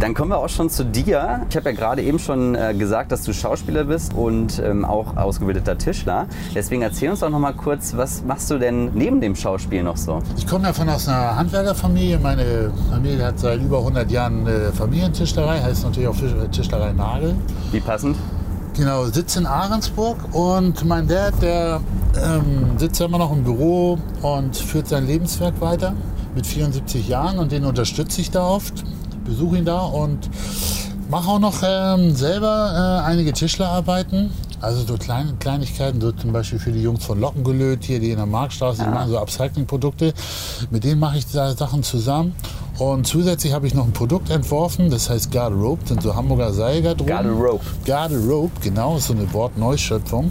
Dann 0.00 0.14
kommen 0.14 0.30
wir 0.30 0.38
auch 0.38 0.48
schon 0.48 0.70
zu 0.70 0.84
dir. 0.84 1.42
Ich 1.50 1.56
habe 1.56 1.70
ja 1.70 1.76
gerade 1.76 1.91
eben 2.00 2.18
schon 2.18 2.54
äh, 2.54 2.74
gesagt, 2.74 3.12
dass 3.12 3.22
du 3.22 3.32
Schauspieler 3.32 3.84
bist 3.84 4.14
und 4.14 4.62
ähm, 4.64 4.84
auch 4.84 5.16
ausgebildeter 5.16 5.76
Tischler. 5.76 6.26
Deswegen 6.54 6.82
erzähl 6.82 7.10
uns 7.10 7.20
doch 7.20 7.30
noch 7.30 7.38
mal 7.38 7.52
kurz, 7.52 7.96
was 7.96 8.22
machst 8.24 8.50
du 8.50 8.58
denn 8.58 8.90
neben 8.94 9.20
dem 9.20 9.36
Schauspiel 9.36 9.82
noch 9.82 9.96
so? 9.96 10.20
Ich 10.36 10.46
komme 10.46 10.64
davon 10.64 10.88
aus 10.88 11.08
einer 11.08 11.36
Handwerkerfamilie. 11.36 12.18
Meine 12.18 12.70
Familie 12.90 13.26
hat 13.26 13.38
seit 13.38 13.60
über 13.60 13.78
100 13.78 14.10
Jahren 14.10 14.46
äh, 14.46 14.72
Familientischlerei, 14.72 15.60
heißt 15.60 15.84
natürlich 15.84 16.08
auch 16.08 16.16
Tischlerei 16.50 16.92
Nagel. 16.92 17.34
Wie 17.70 17.80
passend? 17.80 18.16
Genau, 18.74 19.04
sitzt 19.04 19.36
in 19.36 19.44
Ahrensburg 19.44 20.16
und 20.32 20.82
mein 20.86 21.06
Dad, 21.06 21.34
der 21.42 21.82
ähm, 22.16 22.78
sitzt 22.78 23.00
ja 23.00 23.06
immer 23.06 23.18
noch 23.18 23.30
im 23.30 23.44
Büro 23.44 23.98
und 24.22 24.56
führt 24.56 24.88
sein 24.88 25.06
Lebenswerk 25.06 25.60
weiter 25.60 25.94
mit 26.34 26.46
74 26.46 27.06
Jahren 27.06 27.38
und 27.38 27.52
den 27.52 27.66
unterstütze 27.66 28.22
ich 28.22 28.30
da 28.30 28.46
oft, 28.46 28.82
besuche 29.26 29.58
ihn 29.58 29.66
da 29.66 29.80
und 29.80 30.30
mache 31.12 31.28
auch 31.28 31.38
noch 31.38 31.62
ähm, 31.62 32.16
selber 32.16 33.02
äh, 33.04 33.06
einige 33.06 33.34
Tischlerarbeiten. 33.34 34.30
Also 34.62 34.82
so 34.86 34.96
kleine 34.96 35.34
Kleinigkeiten, 35.34 36.00
so 36.00 36.10
zum 36.12 36.32
Beispiel 36.32 36.58
für 36.58 36.72
die 36.72 36.80
Jungs 36.80 37.04
von 37.04 37.20
Lockengelöt 37.20 37.84
hier, 37.84 38.00
die 38.00 38.12
in 38.12 38.16
der 38.16 38.24
Marktstraße, 38.24 38.82
die 38.82 38.88
machen 38.88 39.10
so 39.10 39.18
Upcycling-Produkte. 39.18 40.14
Mit 40.70 40.84
denen 40.84 41.00
mache 41.00 41.18
ich 41.18 41.26
da 41.30 41.54
Sachen 41.54 41.82
zusammen. 41.82 42.34
Und 42.78 43.06
zusätzlich 43.06 43.52
habe 43.52 43.66
ich 43.66 43.74
noch 43.74 43.84
ein 43.84 43.92
Produkt 43.92 44.30
entworfen, 44.30 44.88
das 44.88 45.10
heißt 45.10 45.30
Garderobe, 45.30 45.86
sind 45.86 46.00
so 46.02 46.16
Hamburger 46.16 46.50
Seilgarderoben. 46.54 47.06
Garderobe. 47.06 47.64
Garderobe, 47.84 48.52
genau, 48.62 48.96
ist 48.96 49.08
so 49.08 49.12
eine 49.12 49.30
Wortneuschöpfung. 49.34 50.30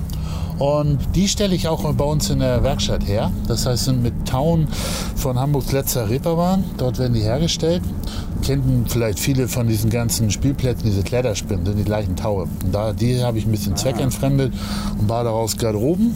Und 0.57 0.99
die 1.15 1.27
stelle 1.27 1.53
ich 1.53 1.67
auch 1.67 1.91
bei 1.93 2.05
uns 2.05 2.29
in 2.31 2.39
der 2.39 2.63
Werkstatt 2.63 3.07
her. 3.07 3.31
Das 3.47 3.67
heißt, 3.67 3.85
sind 3.85 4.01
mit 4.01 4.27
Tauen 4.27 4.67
von 5.15 5.39
Hamburgs 5.39 5.71
letzter 5.71 6.09
Reeperbahn. 6.09 6.63
Dort 6.77 6.97
werden 6.97 7.13
die 7.13 7.21
hergestellt. 7.21 7.83
Kennen 8.41 8.85
vielleicht 8.87 9.19
viele 9.19 9.47
von 9.47 9.67
diesen 9.67 9.89
ganzen 9.89 10.31
Spielplätzen, 10.31 10.85
diese 10.85 11.03
Kletterspinnen, 11.03 11.65
sind 11.65 11.77
die 11.77 11.83
gleichen 11.83 12.15
Taue. 12.15 12.43
Und 12.63 12.73
da, 12.73 12.93
die 12.93 13.23
habe 13.23 13.37
ich 13.37 13.45
ein 13.45 13.51
bisschen 13.51 13.75
zweckentfremdet 13.75 14.53
und 14.99 15.07
baue 15.07 15.23
daraus 15.23 15.57
Garderoben, 15.57 16.13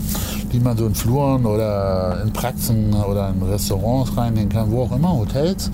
die 0.51 0.59
man 0.59 0.77
so 0.77 0.87
in 0.87 0.95
Fluren 0.95 1.45
oder 1.45 2.21
in 2.23 2.33
Praxen 2.33 2.93
oder 2.93 3.29
in 3.29 3.41
Restaurants 3.41 4.17
reinnehmen 4.17 4.49
kann, 4.49 4.71
wo 4.71 4.83
auch 4.83 4.91
immer, 4.91 5.13
Hotels. 5.13 5.69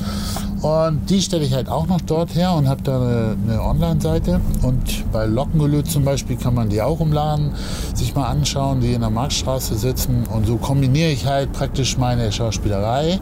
Und 0.62 1.10
die 1.10 1.22
stelle 1.22 1.44
ich 1.44 1.53
halt 1.53 1.70
auch 1.70 1.88
noch 1.88 2.01
dort 2.01 2.36
her 2.36 2.53
und 2.53 2.70
habe 2.70 2.84
da 2.84 3.01
eine, 3.01 3.36
eine 3.48 3.62
Online-Seite. 3.62 4.39
Und 4.62 5.12
bei 5.12 5.25
Lockengelöt 5.25 5.89
zum 5.89 6.06
Beispiel 6.06 6.38
kann 6.38 6.53
man 6.53 6.70
die 6.70 6.82
auch 6.82 7.01
im 7.01 7.12
Laden 7.12 7.51
sich 7.96 8.13
mal 8.13 8.27
anschauen, 8.27 8.80
die 8.80 8.94
in 8.94 9.01
der 9.01 9.10
Marktstraße 9.10 9.75
sitzen. 9.75 10.25
Und 10.32 10.46
so 10.46 10.58
kombiniere 10.58 11.10
ich 11.10 11.25
halt 11.25 11.51
praktisch 11.51 11.98
meine 11.98 12.32
Schauspielerei 12.32 13.20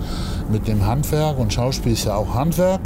mit 0.52 0.68
dem 0.68 0.86
Handwerk. 0.86 1.40
Und 1.40 1.54
Schauspiel 1.54 1.94
ist 1.94 2.06
ja 2.06 2.16
auch 2.16 2.34
Handwerk. 2.34 2.82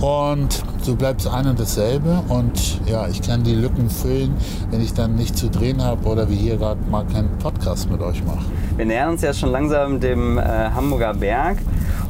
Und 0.00 0.62
so 0.82 0.94
bleibt 0.94 1.20
es 1.20 1.26
ein 1.26 1.46
und 1.46 1.58
dasselbe. 1.58 2.22
Und 2.28 2.80
ja, 2.86 3.08
ich 3.08 3.20
kann 3.20 3.44
die 3.44 3.54
Lücken 3.54 3.90
füllen, 3.90 4.34
wenn 4.70 4.80
ich 4.80 4.94
dann 4.94 5.16
nicht 5.16 5.36
zu 5.36 5.48
drehen 5.48 5.82
habe 5.82 6.06
oder 6.08 6.30
wie 6.30 6.36
hier 6.36 6.56
gerade 6.56 6.80
mal 6.90 7.04
keinen 7.06 7.36
Podcast 7.38 7.90
mit 7.90 8.00
euch 8.00 8.24
mache. 8.24 8.44
Wir 8.76 8.86
nähern 8.86 9.10
uns 9.10 9.22
ja 9.22 9.32
schon 9.34 9.50
langsam 9.50 10.00
dem 10.00 10.38
äh, 10.38 10.42
Hamburger 10.42 11.14
Berg. 11.14 11.58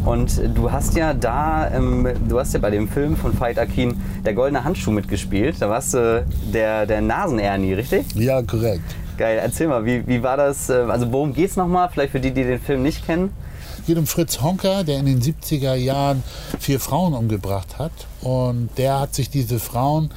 Und 0.07 0.41
du 0.55 0.71
hast 0.71 0.95
ja 0.97 1.13
da, 1.13 1.69
ähm, 1.75 2.09
du 2.29 2.39
hast 2.39 2.55
ja 2.55 2.61
bei 2.61 2.71
dem 2.71 2.89
Film 2.89 3.17
von 3.17 3.39
Veit 3.39 3.59
Akin 3.59 4.01
der 4.25 4.35
goldene 4.35 4.63
Handschuh 4.63 4.93
mitgespielt. 4.93 5.57
Da 5.61 5.69
warst 5.69 5.95
du 5.95 6.25
der, 6.55 6.87
der 6.87 7.01
Nasen-Ernie, 7.01 7.75
richtig? 7.75 8.07
Ja, 8.15 8.41
korrekt. 8.41 8.85
Geil, 9.19 9.41
erzähl 9.43 9.67
mal, 9.67 9.85
wie, 9.85 10.07
wie 10.07 10.23
war 10.23 10.37
das? 10.37 10.71
äh, 10.71 10.75
Also 10.89 11.11
worum 11.11 11.35
geht's 11.35 11.57
nochmal? 11.57 11.89
Vielleicht 11.93 12.13
für 12.13 12.21
die, 12.21 12.31
die 12.31 12.45
den 12.45 12.61
Film 12.61 12.83
nicht 12.85 13.05
kennen. 13.05 13.33
Es 13.81 13.87
geht 13.87 13.99
um 13.99 14.07
Fritz 14.07 14.41
Honka, 14.41 14.85
der 14.85 14.99
in 15.01 15.07
den 15.07 15.21
70er 15.21 15.75
Jahren 15.75 16.23
vier 16.61 16.79
Frauen 16.79 17.13
umgebracht 17.15 17.79
hat. 17.79 17.93
Und 18.21 18.71
der 18.79 19.01
hat 19.01 19.15
sich 19.15 19.29
diese 19.29 19.59
Frauen, 19.59 20.11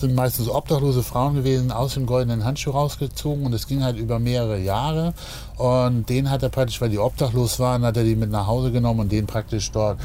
sind 0.00 0.14
meistens 0.14 0.48
obdachlose 0.48 1.02
Frauen 1.02 1.34
gewesen, 1.34 1.72
aus 1.72 1.94
dem 1.94 2.06
goldenen 2.06 2.44
Handschuh 2.44 2.70
rausgezogen. 2.70 3.44
Und 3.44 3.52
es 3.52 3.66
ging 3.66 3.82
halt 3.82 3.96
über 3.98 4.18
mehrere 4.18 4.58
Jahre. 4.58 5.14
Und 5.56 6.08
den 6.08 6.30
hat 6.30 6.42
er 6.42 6.50
praktisch, 6.50 6.80
weil 6.80 6.90
die 6.90 6.98
obdachlos 6.98 7.58
waren, 7.58 7.82
hat 7.82 7.96
er 7.96 8.04
die 8.04 8.14
mit 8.14 8.30
nach 8.30 8.46
Hause 8.46 8.70
genommen 8.70 9.00
und 9.00 9.12
denen 9.12 9.26
praktisch 9.26 9.70
dort 9.72 9.98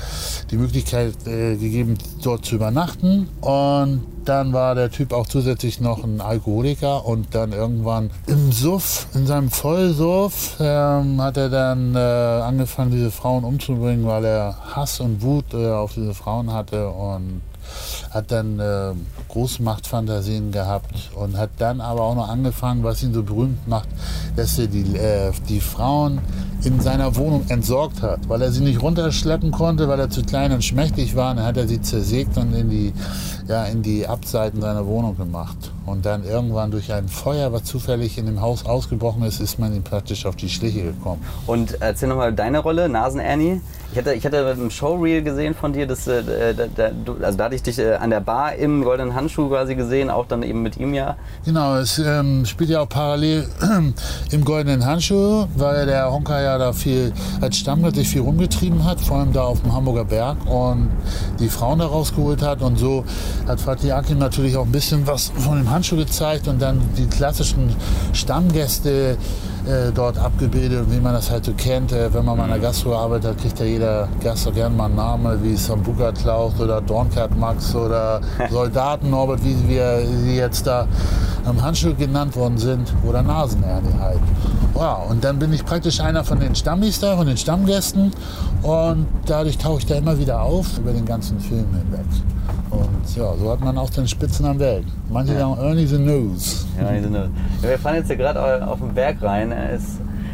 die 0.49 0.57
Möglichkeit 0.57 1.13
äh, 1.27 1.55
gegeben, 1.55 1.97
dort 2.23 2.45
zu 2.45 2.55
übernachten. 2.55 3.29
Und 3.41 4.03
dann 4.25 4.53
war 4.53 4.73
der 4.73 4.89
Typ 4.89 5.13
auch 5.13 5.27
zusätzlich 5.27 5.79
noch 5.79 6.03
ein 6.03 6.21
Alkoholiker 6.21 7.05
und 7.05 7.35
dann 7.35 7.51
irgendwann 7.51 8.09
im 8.27 8.51
Suff, 8.51 9.07
in 9.13 9.27
seinem 9.27 9.51
Vollsuff, 9.51 10.55
ähm, 10.59 11.21
hat 11.21 11.37
er 11.37 11.49
dann 11.49 11.95
äh, 11.95 11.99
angefangen, 11.99 12.91
diese 12.91 13.11
Frauen 13.11 13.43
umzubringen, 13.43 14.05
weil 14.05 14.25
er 14.25 14.55
Hass 14.75 14.99
und 14.99 15.21
Wut 15.21 15.53
äh, 15.53 15.71
auf 15.71 15.93
diese 15.93 16.13
Frauen 16.13 16.51
hatte 16.51 16.89
und 16.89 17.41
hat 18.11 18.31
dann 18.31 18.59
äh, 18.59 18.93
Großmachtfantasien 19.29 20.51
gehabt 20.51 21.11
und 21.15 21.37
hat 21.37 21.49
dann 21.57 21.81
aber 21.81 22.01
auch 22.01 22.15
noch 22.15 22.29
angefangen, 22.29 22.83
was 22.83 23.03
ihn 23.03 23.13
so 23.13 23.23
berühmt 23.23 23.67
macht, 23.67 23.89
dass 24.35 24.57
er 24.59 24.67
die, 24.67 24.95
äh, 24.95 25.31
die 25.49 25.61
Frauen 25.61 26.19
in 26.63 26.79
seiner 26.79 27.15
Wohnung 27.15 27.45
entsorgt 27.49 28.01
hat, 28.01 28.29
weil 28.29 28.41
er 28.41 28.51
sie 28.51 28.61
nicht 28.61 28.81
runterschleppen 28.81 29.51
konnte, 29.51 29.87
weil 29.87 29.99
er 29.99 30.09
zu 30.09 30.23
klein 30.23 30.51
und 30.51 30.63
schmächtig 30.63 31.15
war. 31.15 31.35
Dann 31.35 31.45
hat 31.45 31.57
er 31.57 31.67
sie 31.67 31.81
zersägt 31.81 32.37
und 32.37 32.53
in 32.53 32.69
die, 32.69 32.93
ja, 33.47 33.65
in 33.65 33.81
die 33.81 34.07
Abseiten 34.07 34.61
seiner 34.61 34.85
Wohnung 34.85 35.17
gemacht. 35.17 35.57
Und 35.85 36.05
dann 36.05 36.23
irgendwann 36.23 36.71
durch 36.71 36.93
ein 36.93 37.09
Feuer, 37.09 37.51
was 37.51 37.65
zufällig 37.65 38.17
in 38.17 38.25
dem 38.25 38.41
Haus 38.41 38.65
ausgebrochen 38.65 39.23
ist, 39.23 39.41
ist 39.41 39.59
man 39.59 39.75
ihm 39.75 39.83
praktisch 39.83 40.25
auf 40.25 40.35
die 40.35 40.49
Schliche 40.49 40.83
gekommen. 40.83 41.21
Und 41.47 41.81
erzähl 41.81 42.07
nochmal 42.07 42.33
deine 42.33 42.59
Rolle, 42.59 42.87
Nasen-Ernie. 42.87 43.61
Ich 43.93 43.99
hatte, 43.99 44.13
ich 44.15 44.25
hatte 44.25 44.37
im 44.59 44.71
Showreel 44.71 45.21
gesehen 45.21 45.53
von 45.53 45.71
dir, 45.71 45.85
dass, 45.85 46.07
äh, 46.07 46.55
da, 46.55 46.65
da, 46.65 46.89
also 47.21 47.37
da 47.37 47.43
hatte 47.43 47.53
ich 47.53 47.61
dich 47.61 47.77
äh, 47.77 47.93
an 47.93 48.09
der 48.09 48.21
Bar 48.21 48.55
im 48.55 48.83
goldenen 48.83 49.13
Handschuh 49.13 49.49
quasi 49.49 49.75
gesehen, 49.75 50.09
auch 50.09 50.25
dann 50.25 50.41
eben 50.41 50.63
mit 50.63 50.77
ihm 50.77 50.95
ja. 50.95 51.15
Genau, 51.45 51.75
es 51.75 51.99
ähm, 51.99 52.43
spielt 52.43 52.71
ja 52.71 52.79
auch 52.79 52.89
parallel 52.89 53.47
im 54.31 54.45
Goldenen 54.45 54.83
Handschuh, 54.83 55.45
weil 55.55 55.85
der 55.85 56.11
Honka 56.11 56.41
ja 56.41 56.57
da 56.57 56.73
viel 56.73 57.13
als 57.39 57.57
Stammgast 57.57 57.95
sich 57.95 58.09
viel 58.09 58.21
rumgetrieben 58.21 58.83
hat, 58.83 58.99
vor 58.99 59.17
allem 59.17 59.31
da 59.31 59.43
auf 59.43 59.61
dem 59.61 59.71
Hamburger 59.75 60.05
Berg 60.05 60.37
und 60.47 60.89
die 61.39 61.49
Frauen 61.49 61.77
da 61.77 61.85
rausgeholt 61.85 62.41
hat. 62.41 62.63
Und 62.63 62.79
so 62.79 63.05
hat 63.47 63.61
Fatih 63.61 63.91
Akin 63.91 64.17
natürlich 64.17 64.57
auch 64.57 64.65
ein 64.65 64.71
bisschen 64.71 65.05
was 65.05 65.31
von 65.37 65.57
dem 65.57 65.69
Handschuh 65.69 65.97
gezeigt 65.97 66.47
und 66.47 66.59
dann 66.59 66.81
die 66.97 67.05
klassischen 67.05 67.75
Stammgäste 68.11 69.19
äh, 69.65 69.91
dort 69.93 70.17
abgebildet, 70.17 70.85
wie 70.89 70.99
man 70.99 71.13
das 71.13 71.31
halt 71.31 71.45
so 71.45 71.53
kennt. 71.53 71.91
Äh, 71.91 72.13
wenn 72.13 72.25
man 72.25 72.37
mal 72.37 72.45
in 72.45 72.51
der 72.51 72.59
Gastro 72.59 72.95
arbeitet, 72.95 73.37
kriegt 73.39 73.59
ja 73.59 73.65
jeder 73.65 74.07
Gast 74.21 74.47
auch 74.47 74.53
gerne 74.53 74.75
mal 74.75 74.85
einen 74.85 74.95
Namen, 74.95 75.43
wie 75.43 75.55
Sambuka 75.55 76.11
Klaus 76.11 76.59
oder 76.59 76.81
Dornkat 76.81 77.37
Max 77.37 77.73
oder 77.75 78.21
Soldaten 78.49 79.09
Norbert, 79.09 79.43
wie 79.43 79.55
wir 79.67 80.01
sie 80.05 80.35
jetzt 80.35 80.67
da 80.67 80.87
am 81.45 81.61
Handschuh 81.61 81.93
genannt 81.95 82.35
worden 82.35 82.57
sind, 82.57 82.93
oder 83.07 83.21
Nasenerne 83.21 83.99
halt. 83.99 84.19
Ja, 84.75 84.93
und 84.93 85.23
dann 85.23 85.39
bin 85.39 85.53
ich 85.53 85.63
praktisch 85.63 85.99
einer 85.99 86.23
von 86.23 86.39
den 86.39 86.55
Stammis 86.55 86.99
da, 86.99 87.15
von 87.15 87.27
den 87.27 87.37
Stammgästen 87.37 88.11
und 88.63 89.07
dadurch 89.25 89.57
tauche 89.57 89.79
ich 89.79 89.85
da 89.85 89.95
immer 89.95 90.17
wieder 90.17 90.41
auf 90.41 90.77
über 90.77 90.91
den 90.91 91.05
ganzen 91.05 91.39
Film 91.39 91.67
hinweg. 91.73 92.05
Und 92.73 93.15
ja, 93.15 93.33
so 93.37 93.51
hat 93.51 93.59
man 93.61 93.77
auch 93.77 93.89
den 93.89 94.07
Spitznamen 94.07 94.59
Welt. 94.59 94.85
Manche 95.09 95.37
sagen 95.37 95.57
Ernie 95.59 95.85
the 95.85 95.97
News. 95.99 96.65
Ja, 96.81 96.91
die 96.91 97.01
sind, 97.01 97.13
ja, 97.15 97.27
wir 97.61 97.77
fahren 97.79 97.95
jetzt 97.95 98.07
hier 98.07 98.15
gerade 98.17 98.65
auf 98.67 98.79
den 98.79 98.93
Berg 98.93 99.21
rein. 99.21 99.51
Es 99.51 99.83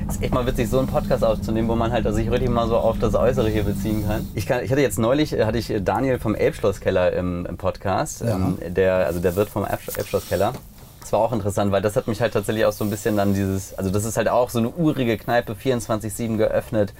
ist 0.09 0.23
echt 0.23 0.33
mal 0.33 0.45
witzig, 0.47 0.69
so 0.69 0.79
einen 0.79 0.87
Podcast 0.87 1.23
aufzunehmen, 1.23 1.67
wo 1.67 1.75
man 1.75 1.91
halt 1.91 2.11
sich 2.13 2.31
richtig 2.31 2.49
mal 2.49 2.67
so 2.67 2.77
auf 2.77 2.97
das 2.99 3.13
Äußere 3.15 3.49
hier 3.49 3.63
beziehen 3.63 4.05
kann. 4.07 4.25
Ich, 4.35 4.45
kann, 4.47 4.63
ich 4.63 4.71
hatte 4.71 4.81
jetzt 4.81 4.97
neulich 4.99 5.33
äh, 5.37 5.45
hatte 5.45 5.57
ich 5.57 5.71
Daniel 5.83 6.17
vom 6.19 6.33
Elbschlosskeller 6.35 7.11
im, 7.13 7.45
im 7.45 7.57
Podcast, 7.57 8.21
Ja. 8.21 8.35
ähm, 8.35 8.57
der, 8.67 8.95
also 9.05 9.19
der 9.19 9.35
Wirt 9.35 9.49
vom 9.49 9.65
Elbsch- 9.65 9.95
Elbschlosskeller. 9.97 10.53
Das 11.01 11.11
war 11.13 11.19
auch 11.19 11.31
interessant, 11.33 11.71
weil 11.71 11.81
das 11.81 11.95
hat 11.95 12.07
mich 12.07 12.21
halt 12.21 12.33
tatsächlich 12.33 12.65
auch 12.65 12.71
so 12.71 12.83
ein 12.83 12.89
bisschen 12.89 13.17
dann 13.17 13.33
dieses, 13.33 13.73
also 13.77 13.89
das 13.89 14.05
ist 14.05 14.17
halt 14.17 14.29
auch 14.29 14.49
so 14.49 14.59
eine 14.59 14.69
urige 14.69 15.17
Kneipe, 15.17 15.53
24-7 15.53 16.37
geöffnet. 16.37 16.93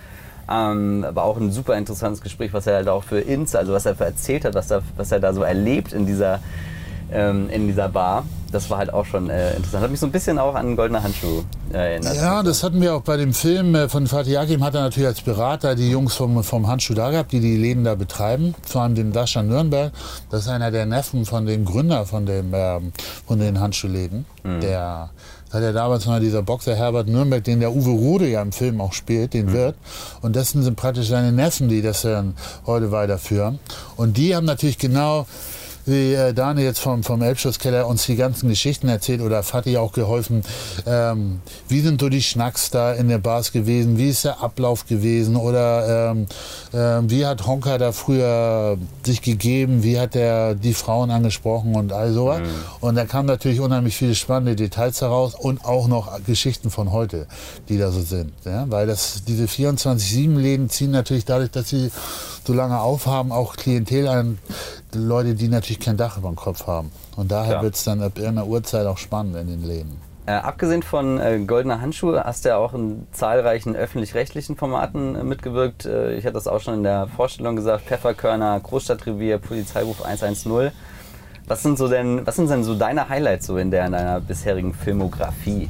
Ähm, 0.50 1.06
war 1.12 1.26
auch 1.26 1.38
ein 1.38 1.52
super 1.52 1.78
interessantes 1.78 2.22
Gespräch, 2.22 2.54
was 2.54 2.66
er 2.66 2.76
halt 2.76 2.88
auch 2.88 3.04
für 3.04 3.20
Inz, 3.20 3.54
also 3.56 3.74
was 3.74 3.86
er 3.86 4.00
erzählt 4.00 4.46
hat, 4.46 4.56
was 4.56 4.72
er, 4.72 4.82
was 4.98 5.12
er 5.12 5.20
da 5.20 5.34
so 5.34 5.44
erlebt 5.44 5.94
in 5.94 6.06
dieser, 6.06 6.40
ähm, 7.12 7.50
in 7.50 7.68
dieser 7.68 7.90
Bar. 7.90 8.26
Das 8.52 8.70
war 8.70 8.80
halt 8.80 8.92
auch 8.92 9.06
schon 9.06 9.30
äh, 9.30 9.56
interessant. 9.56 9.84
Hat 9.84 9.92
mich 9.92 10.00
so 10.00 10.08
ein 10.08 10.12
bisschen 10.12 10.40
auch 10.40 10.56
an 10.56 10.76
Goldene 10.76 11.04
Handschuh 11.04 11.44
äh, 11.72 11.94
erinnert. 11.94 12.16
Ja, 12.16 12.42
das 12.42 12.64
hatten 12.64 12.82
wir 12.82 12.96
auch 12.96 13.02
bei 13.02 13.16
dem 13.18 13.34
Film 13.34 13.76
äh, 13.76 13.88
von 13.88 14.08
Fatih 14.08 14.38
Akin, 14.38 14.64
hat 14.64 14.74
er 14.74 14.82
natürlich 14.82 15.08
als 15.08 15.22
Berater 15.22 15.76
die 15.76 15.92
Jungs 15.92 16.16
vom, 16.16 16.44
vom 16.44 16.68
Handschuh 16.68 16.96
da 16.96 17.12
gehabt, 17.12 17.32
die 17.32 17.42
die 17.42 17.58
Läden 17.58 17.84
da 17.84 17.94
betreiben, 17.94 18.56
vor 18.66 18.82
allem 18.82 18.96
den 18.96 19.12
Dascher 19.12 19.44
Nürnberg. 19.44 19.92
Das 20.32 20.42
ist 20.42 20.50
einer 20.50 20.72
der 20.72 20.88
Neffen 20.88 21.26
von 21.26 21.46
dem 21.46 21.64
Gründer 21.64 22.06
von, 22.06 22.26
dem, 22.26 22.52
ähm, 22.54 22.92
von 23.28 23.40
den 23.40 23.60
Handschuhläden. 23.60 24.26
Der 24.44 25.10
das 25.50 25.56
hat 25.56 25.64
ja 25.64 25.72
damals 25.72 26.06
mal 26.06 26.20
dieser 26.20 26.44
Boxer 26.44 26.76
Herbert 26.76 27.08
Nürnberg, 27.08 27.44
den 27.44 27.60
der 27.60 27.74
Uwe 27.74 27.90
Rode 27.90 28.28
ja 28.28 28.40
im 28.44 28.52
Film 28.52 28.80
auch 28.82 28.94
spielt, 28.94 29.34
den 29.34 29.52
Wirt. 29.52 29.76
Und 30.22 30.36
das 30.36 30.52
sind 30.52 30.76
praktisch 30.76 31.08
seine 31.08 31.32
Neffen, 31.32 31.70
die 31.70 31.82
das 31.82 32.04
dann 32.04 32.36
heute 32.68 32.92
weiterführen. 32.92 33.58
Und 33.96 34.18
die 34.18 34.36
haben 34.36 34.46
natürlich 34.46 34.78
genau 34.78 35.26
wie 35.90 36.14
äh, 36.14 36.34
Daniel 36.34 36.66
jetzt 36.66 36.80
vom, 36.80 37.04
vom 37.04 37.22
Elbschusskeller 37.22 37.88
uns 37.88 38.06
die 38.06 38.16
ganzen 38.16 38.50
Geschichten 38.50 38.88
erzählt 38.88 39.22
oder 39.22 39.44
Fatih 39.44 39.78
auch 39.78 39.92
geholfen. 39.92 40.44
Ähm, 40.86 41.42
wie 41.68 41.82
sind 41.82 42.02
so 42.02 42.10
die 42.10 42.22
Schnacks 42.22 42.70
da 42.70 42.94
in 42.94 43.10
der 43.10 43.18
Bars 43.18 43.52
gewesen? 43.52 43.98
Wie 43.98 44.10
ist 44.10 44.26
der 44.26 44.42
Ablauf 44.42 44.88
gewesen? 44.88 45.36
Oder 45.36 46.12
ähm, 46.12 46.28
ähm, 46.74 47.10
wie 47.10 47.26
hat 47.26 47.46
Honka 47.46 47.78
da 47.78 47.92
früher 47.92 48.78
sich 49.04 49.22
gegeben? 49.22 49.84
Wie 49.84 50.00
hat 50.00 50.16
er 50.16 50.56
die 50.56 50.74
Frauen 50.74 51.12
angesprochen 51.12 51.76
und 51.76 51.92
all 51.92 52.14
sowas? 52.14 52.42
Und 52.80 52.96
da 52.96 53.06
kamen 53.06 53.28
natürlich 53.28 53.60
unheimlich 53.60 53.96
viele 53.96 54.16
spannende 54.16 54.56
Details 54.56 55.02
heraus 55.02 55.36
und 55.36 55.66
auch 55.66 55.88
noch 55.88 56.24
Geschichten 56.26 56.70
von 56.70 56.92
heute, 56.92 57.28
die 57.68 57.78
da 57.78 57.92
so 57.92 58.02
sind. 58.02 58.32
Ja? 58.46 58.66
Weil 58.70 58.88
das, 58.88 59.24
diese 59.28 59.46
24-7-Läden 59.46 60.70
ziehen 60.70 60.92
natürlich 60.92 61.26
dadurch, 61.26 61.52
dass 61.52 61.70
sie 61.70 61.92
so 62.46 62.54
lange 62.54 62.80
aufhaben, 62.80 63.32
auch 63.32 63.56
Klientel 63.56 64.08
an 64.08 64.40
Leute, 64.94 65.36
die 65.36 65.48
natürlich 65.48 65.80
kein 65.80 65.98
Dach 65.98 66.18
über 66.18 66.30
dem 66.30 66.36
Kopf 66.36 66.68
haben. 66.68 66.92
Und 67.16 67.32
daher 67.32 67.54
Klar. 67.54 67.64
wird 67.64 67.76
es 67.76 67.84
dann 67.84 68.02
ab 68.02 68.18
irgendeiner 68.18 68.48
Uhrzeit 68.48 68.86
auch 68.86 68.98
spannend 68.98 69.36
in 69.36 69.48
den 69.48 69.64
Läden. 69.64 70.10
Äh, 70.26 70.34
abgesehen 70.34 70.84
von 70.84 71.20
äh, 71.20 71.40
Goldener 71.40 71.82
Handschuhe 71.82 72.24
hast 72.24 72.46
du 72.46 72.50
ja 72.50 72.58
auch 72.58 72.76
in 72.76 73.08
zahlreichen 73.12 73.76
öffentlich-rechtlichen 73.76 74.58
Formaten 74.58 75.16
äh, 75.16 75.24
mitgewirkt. 75.24 75.86
Äh, 75.86 76.16
ich 76.16 76.24
hatte 76.24 76.36
das 76.36 76.48
auch 76.48 76.62
schon 76.62 76.76
in 76.76 76.84
der 76.84 77.08
Vorstellung 77.08 77.56
gesagt. 77.56 77.86
Pfefferkörner, 77.86 78.60
Großstadtrevier, 78.60 79.40
Polizeiruf 79.40 80.04
110. 80.04 80.72
Was 81.48 81.64
sind 81.64 81.80
so 81.80 81.88
denn, 81.88 82.28
was 82.28 82.36
sind 82.36 82.48
denn 82.50 82.64
so 82.64 82.76
deine 82.76 83.10
Highlights 83.10 83.48
so 83.48 83.58
in, 83.58 83.72
der, 83.72 83.88
in 83.88 83.94
deiner 83.94 84.20
bisherigen 84.20 84.76
Filmografie? 84.76 85.68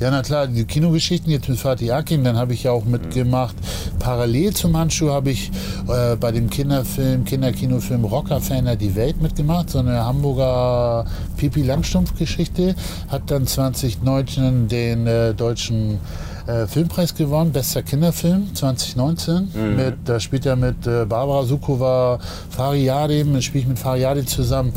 Ja, 0.00 0.12
na 0.12 0.22
klar, 0.22 0.46
die 0.46 0.64
Kinogeschichten 0.64 1.32
jetzt 1.32 1.48
mit 1.48 1.58
Fatih 1.58 1.90
Akin, 1.92 2.22
dann 2.22 2.36
habe 2.36 2.54
ich 2.54 2.62
ja 2.62 2.70
auch 2.70 2.84
mitgemacht. 2.84 3.56
Parallel 3.98 4.54
zum 4.54 4.76
Handschuh 4.76 5.10
habe 5.10 5.30
ich 5.30 5.50
äh, 5.88 6.14
bei 6.14 6.30
dem 6.30 6.48
Kinderfilm, 6.50 7.24
Kinderkinofilm 7.24 8.04
Rocker 8.04 8.40
Ferner 8.40 8.76
die 8.76 8.94
Welt 8.94 9.20
mitgemacht, 9.20 9.70
so 9.70 9.80
eine 9.80 10.04
Hamburger 10.04 11.04
Pipi 11.36 11.62
Langstumpf-Geschichte. 11.62 12.76
Hat 13.08 13.22
dann 13.26 13.48
2019 13.48 14.68
den 14.68 15.08
äh, 15.08 15.34
deutschen 15.34 15.98
äh, 16.46 16.68
Filmpreis 16.68 17.16
gewonnen, 17.16 17.50
bester 17.50 17.82
Kinderfilm 17.82 18.54
2019. 18.54 19.48
Mit, 19.76 19.96
da 20.04 20.20
spielt 20.20 20.46
er 20.46 20.54
mit 20.54 20.86
äh, 20.86 21.06
Barbara 21.06 21.42
Sukowa, 21.42 22.20
Fariadim, 22.50 23.40
spiele 23.42 23.62
ich 23.62 23.68
mit 23.68 23.80
Fariadim 23.80 24.28
zusammen 24.28 24.72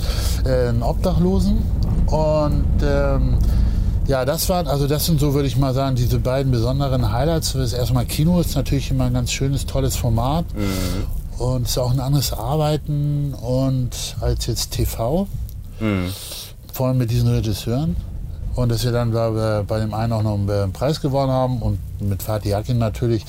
äh, 0.45 0.69
einen 0.69 0.81
Obdachlosen. 0.81 1.59
Und 2.07 2.65
ähm, 2.83 3.37
ja, 4.11 4.25
das 4.25 4.49
waren, 4.49 4.67
also 4.67 4.87
das 4.87 5.05
sind 5.05 5.21
so, 5.21 5.33
würde 5.33 5.47
ich 5.47 5.55
mal 5.55 5.73
sagen, 5.73 5.95
diese 5.95 6.19
beiden 6.19 6.51
besonderen 6.51 7.13
Highlights. 7.13 7.53
Das 7.53 7.71
erstmal 7.71 8.05
Kino 8.05 8.41
ist 8.41 8.55
natürlich 8.57 8.91
immer 8.91 9.05
ein 9.05 9.13
ganz 9.13 9.31
schönes, 9.31 9.65
tolles 9.65 9.95
Format. 9.95 10.43
Und 11.37 11.63
es 11.63 11.71
ist 11.71 11.77
auch 11.77 11.91
ein 11.93 12.01
anderes 12.01 12.33
Arbeiten 12.33 13.33
und 13.33 14.17
als 14.19 14.47
jetzt 14.47 14.71
TV. 14.71 15.27
Vor 16.73 16.87
allem 16.87 16.97
mit 16.97 17.09
diesen 17.09 17.29
Regisseuren. 17.29 17.95
Und 18.53 18.69
dass 18.69 18.83
wir 18.83 18.91
dann 18.91 19.13
bei, 19.13 19.63
bei 19.65 19.79
dem 19.79 19.93
einen 19.93 20.11
auch 20.11 20.23
noch 20.23 20.33
einen 20.33 20.49
äh, 20.49 20.67
Preis 20.67 20.99
gewonnen 20.99 21.31
haben 21.31 21.61
und 21.61 21.79
mit 22.01 22.21
Fatih 22.21 22.53
Akin 22.53 22.79
natürlich 22.79 23.25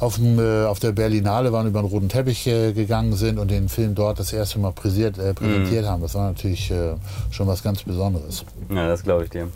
auf, 0.00 0.16
dem, 0.16 0.38
äh, 0.38 0.66
auf 0.66 0.80
der 0.80 0.92
Berlinale 0.92 1.50
waren 1.50 1.66
über 1.66 1.80
den 1.80 1.88
roten 1.88 2.10
Teppich 2.10 2.46
äh, 2.46 2.74
gegangen 2.74 3.14
sind 3.14 3.38
und 3.38 3.50
den 3.50 3.70
Film 3.70 3.94
dort 3.94 4.18
das 4.18 4.34
erste 4.34 4.58
Mal 4.58 4.72
präsiert, 4.72 5.16
äh, 5.16 5.32
präsentiert 5.32 5.86
haben. 5.86 6.02
Das 6.02 6.14
war 6.14 6.28
natürlich 6.28 6.70
äh, 6.70 6.92
schon 7.30 7.46
was 7.46 7.62
ganz 7.62 7.84
Besonderes. 7.84 8.44
Ja, 8.68 8.86
das 8.86 9.02
glaube 9.02 9.24
ich 9.24 9.30
dir. 9.30 9.48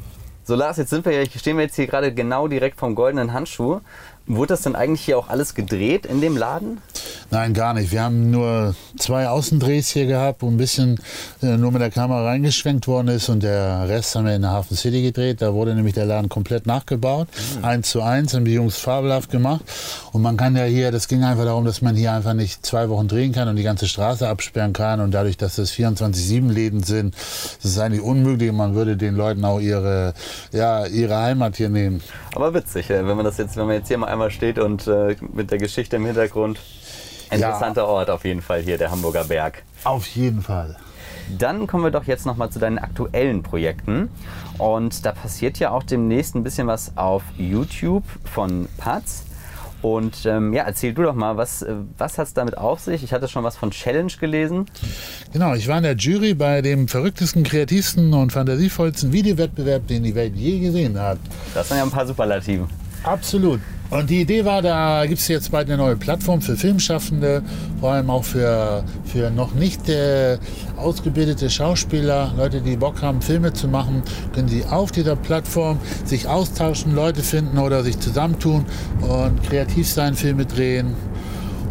So 0.51 0.57
Lars, 0.57 0.79
jetzt 0.79 0.91
sind 0.91 1.05
wir 1.05 1.13
ja, 1.13 1.25
stehen 1.31 1.59
wir 1.59 1.63
jetzt 1.63 1.77
hier 1.77 1.87
gerade 1.87 2.13
genau 2.13 2.49
direkt 2.49 2.77
vom 2.77 2.97
goldenen 2.97 3.33
Handschuh. 3.33 3.83
Wurde 4.27 4.49
das 4.49 4.63
denn 4.63 4.75
eigentlich 4.75 5.03
hier 5.03 5.17
auch 5.17 5.29
alles 5.29 5.55
gedreht 5.55 6.07
in 6.07 6.21
dem 6.21 6.37
Laden? 6.37 6.83
Nein, 7.33 7.55
gar 7.55 7.75
nicht. 7.75 7.93
Wir 7.93 8.03
haben 8.03 8.33
nur 8.33 8.75
zwei 8.99 9.29
Außendrehs 9.29 9.91
hier 9.91 10.07
gehabt, 10.07 10.43
wo 10.43 10.49
ein 10.49 10.57
bisschen 10.57 11.01
äh, 11.43 11.57
nur 11.57 11.71
mit 11.71 11.81
der 11.81 11.91
Kamera 11.91 12.25
reingeschwenkt 12.25 12.89
worden 12.89 13.07
ist 13.07 13.29
und 13.29 13.45
der 13.45 13.89
Rest 13.89 14.17
haben 14.17 14.27
wir 14.27 14.35
in 14.35 14.43
der 14.43 14.51
Hafen 14.51 14.77
City 14.77 15.01
gedreht. 15.01 15.41
Da 15.41 15.55
wurde 15.55 15.77
nämlich 15.77 15.95
der 15.95 16.07
Laden 16.07 16.29
komplett 16.29 16.67
nachgebaut. 16.67 17.29
Mhm. 17.59 17.65
Eins 17.65 17.91
zu 17.91 18.03
eins, 18.03 18.35
haben 18.35 18.45
die 18.45 18.55
Jungs 18.55 18.79
fabelhaft 18.79 19.31
gemacht. 19.31 19.61
Und 20.13 20.23
man 20.23 20.37
kann 20.37 20.57
ja 20.57 20.65
hier, 20.65 20.91
das 20.91 21.07
ging 21.07 21.23
einfach 21.23 21.45
darum, 21.45 21.65
dass 21.65 21.83
man 21.83 21.95
hier 21.95 22.13
einfach 22.13 22.35
nicht 22.35 22.67
zwei 22.67 22.89
Wochen 22.89 23.07
drehen 23.07 23.31
kann 23.33 23.47
und 23.47 23.55
die 23.55 23.63
ganze 23.63 23.87
Straße 23.87 24.29
absperren 24.29 24.73
kann. 24.73 25.01
Und 25.01 25.13
dadurch, 25.13 25.37
dass 25.37 25.55
das 25.55 25.71
24-7 25.73 26.51
Läden 26.51 26.83
sind, 26.83 27.15
ist 27.15 27.65
es 27.65 27.79
eigentlich 27.79 28.03
unmöglich. 28.03 28.51
Man 28.51 28.75
würde 28.75 28.97
den 28.97 29.15
Leuten 29.15 29.45
auch 29.45 29.61
ihre, 29.61 30.15
ja, 30.51 30.85
ihre 30.87 31.17
Heimat 31.17 31.57
hier 31.57 31.69
nehmen. 31.69 32.03
Aber 32.35 32.53
witzig, 32.55 32.91
äh, 32.91 33.07
wenn 33.07 33.17
man 33.17 33.25
das 33.25 33.39
jetzt, 33.39 33.57
wenn 33.57 33.67
man 33.67 33.77
jetzt 33.77 33.87
hier 33.87 33.99
mal 33.99 34.09
einmal 34.09 34.33
steht 34.33 34.59
und 34.59 34.89
äh, 34.89 35.15
mit 35.33 35.53
der 35.53 35.59
Geschichte 35.59 35.95
im 35.95 36.05
Hintergrund 36.07 36.59
Interessanter 37.31 37.83
ja. 37.83 37.89
Ort 37.89 38.11
auf 38.11 38.25
jeden 38.25 38.43
Fall 38.43 38.61
hier, 38.61 38.79
der 38.79 38.91
Hamburger 38.91 39.25
Berg. 39.25 39.63
Auf 39.85 40.07
jeden 40.09 40.43
Fall. 40.43 40.77
Dann 41.39 41.67
kommen 41.67 41.85
wir 41.85 41.91
doch 41.91 42.05
jetzt 42.05 42.27
noch 42.27 42.37
mal 42.37 42.51
zu 42.51 42.59
deinen 42.59 42.79
aktuellen 42.79 43.43
Projekten. 43.43 44.09
Und 44.59 45.07
da 45.07 45.13
passiert 45.13 45.59
ja 45.59 45.71
auch 45.71 45.83
demnächst 45.83 46.35
ein 46.35 46.43
bisschen 46.43 46.67
was 46.67 46.97
auf 46.97 47.23
YouTube 47.39 48.05
von 48.25 48.69
Paz. 48.77 49.25
Und 49.83 50.27
ähm, 50.27 50.53
ja, 50.53 50.65
erzähl 50.65 50.93
du 50.93 51.03
doch 51.03 51.15
mal, 51.15 51.39
was, 51.39 51.63
äh, 51.63 51.75
was 51.97 52.19
hat 52.19 52.27
es 52.27 52.35
damit 52.35 52.59
auf 52.59 52.81
sich? 52.81 53.03
Ich 53.03 53.15
hatte 53.15 53.29
schon 53.29 53.45
was 53.45 53.57
von 53.57 53.71
Challenge 53.71 54.13
gelesen. 54.21 54.67
Genau, 55.33 55.55
ich 55.55 55.69
war 55.69 55.79
in 55.79 55.85
der 55.85 55.97
Jury 55.97 56.35
bei 56.35 56.61
dem 56.61 56.87
verrücktesten, 56.87 57.45
kreativsten 57.45 58.13
und 58.13 58.33
fantasievollsten 58.33 59.13
Videowettbewerb, 59.13 59.87
den 59.87 60.03
die 60.03 60.15
Welt 60.15 60.37
je 60.37 60.59
gesehen 60.59 61.01
hat. 61.01 61.19
Das 61.55 61.69
sind 61.69 61.79
ja 61.79 61.85
ein 61.85 61.91
paar 61.91 62.07
Superlativen. 62.07 62.69
Absolut. 63.05 63.61
Und 63.91 64.09
die 64.09 64.21
Idee 64.21 64.45
war, 64.45 64.63
da 64.63 65.05
gibt 65.05 65.21
es 65.21 65.27
jetzt 65.27 65.51
bald 65.51 65.69
eine 65.69 65.77
neue 65.77 65.97
Plattform 65.97 66.41
für 66.41 66.57
Filmschaffende, 66.57 67.43
vor 67.81 67.91
allem 67.93 68.09
auch 68.09 68.23
für, 68.23 68.85
für 69.05 69.31
noch 69.31 69.55
nicht 69.55 69.89
äh, 69.89 70.39
ausgebildete 70.77 71.51
Schauspieler, 71.51 72.33
Leute, 72.37 72.61
die 72.61 72.77
Bock 72.77 73.03
haben, 73.03 73.21
Filme 73.21 73.53
zu 73.53 73.67
machen, 73.67 74.03
können 74.33 74.47
sie 74.47 74.65
auf 74.65 74.93
dieser 74.93 75.17
Plattform 75.17 75.81
sich 76.05 76.29
austauschen, 76.29 76.95
Leute 76.95 77.23
finden 77.23 77.59
oder 77.59 77.83
sich 77.83 77.99
zusammentun 77.99 78.65
und 79.01 79.43
kreativ 79.43 79.89
sein, 79.89 80.15
Filme 80.15 80.47
drehen 80.47 80.95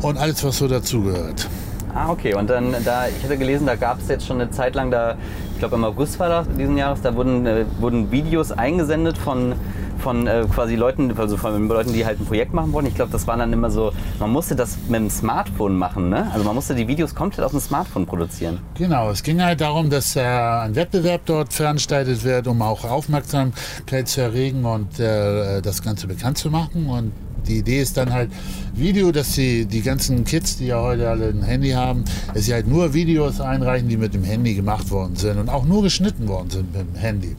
und 0.01 0.17
alles, 0.17 0.43
was 0.43 0.57
so 0.57 0.67
dazugehört. 0.67 1.47
Ah, 1.95 2.11
okay. 2.11 2.35
Und 2.35 2.49
dann, 2.49 2.75
da, 2.83 3.07
ich 3.07 3.23
hatte 3.23 3.37
gelesen, 3.37 3.65
da 3.65 3.75
gab 3.75 3.99
es 3.99 4.09
jetzt 4.09 4.27
schon 4.27 4.41
eine 4.41 4.51
Zeit 4.51 4.75
lang, 4.75 4.91
da, 4.91 5.15
ich 5.53 5.59
glaube 5.59 5.75
im 5.75 5.85
August 5.85 6.19
war 6.19 6.27
das 6.27 6.47
diesen 6.57 6.77
Jahres, 6.77 7.01
da 7.01 7.15
wurden, 7.15 7.45
äh, 7.45 7.65
wurden 7.79 8.11
Videos 8.11 8.51
eingesendet 8.51 9.17
von 9.17 9.53
von 9.99 10.27
äh, 10.27 10.45
quasi 10.53 10.75
Leuten, 10.75 11.13
also 11.17 11.37
von 11.37 11.67
Leuten, 11.67 11.93
die 11.93 12.05
halt 12.05 12.19
ein 12.19 12.25
Projekt 12.25 12.53
machen 12.53 12.71
wollen. 12.73 12.85
Ich 12.85 12.95
glaube, 12.95 13.11
das 13.11 13.27
war 13.27 13.37
dann 13.37 13.53
immer 13.53 13.69
so, 13.69 13.91
man 14.19 14.31
musste 14.31 14.55
das 14.55 14.77
mit 14.87 14.99
dem 14.99 15.09
Smartphone 15.09 15.77
machen, 15.77 16.09
ne? 16.09 16.29
Also 16.31 16.45
man 16.45 16.55
musste 16.55 16.75
die 16.75 16.87
Videos 16.87 17.13
komplett 17.15 17.45
auf 17.45 17.51
dem 17.51 17.59
Smartphone 17.59 18.05
produzieren. 18.05 18.59
Genau, 18.75 19.09
es 19.09 19.23
ging 19.23 19.41
halt 19.41 19.61
darum, 19.61 19.89
dass 19.89 20.15
äh, 20.15 20.21
ein 20.21 20.75
Wettbewerb 20.75 21.21
dort 21.25 21.53
veranstaltet 21.53 22.23
wird, 22.23 22.47
um 22.47 22.61
auch 22.61 22.83
Aufmerksamkeit 22.83 24.07
zu 24.07 24.21
erregen 24.21 24.65
und 24.65 24.99
äh, 24.99 25.61
das 25.61 25.81
Ganze 25.81 26.07
bekannt 26.07 26.37
zu 26.37 26.49
machen. 26.49 26.87
Und 26.87 27.11
die 27.47 27.57
Idee 27.57 27.81
ist 27.81 27.97
dann 27.97 28.13
halt 28.13 28.31
Video, 28.73 29.11
dass 29.11 29.31
die, 29.33 29.65
die 29.65 29.81
ganzen 29.81 30.23
Kids, 30.23 30.57
die 30.57 30.67
ja 30.67 30.81
heute 30.81 31.09
alle 31.09 31.29
ein 31.29 31.43
Handy 31.43 31.71
haben, 31.71 32.03
dass 32.33 32.45
sie 32.45 32.53
halt 32.53 32.67
nur 32.67 32.93
Videos 32.93 33.41
einreichen, 33.41 33.89
die 33.89 33.97
mit 33.97 34.13
dem 34.13 34.23
Handy 34.23 34.53
gemacht 34.53 34.91
worden 34.91 35.15
sind 35.15 35.37
und 35.37 35.49
auch 35.49 35.65
nur 35.65 35.83
geschnitten 35.83 36.27
worden 36.27 36.49
sind 36.49 36.73
mit 36.73 36.81
dem 36.81 36.95
Handy. 36.95 37.35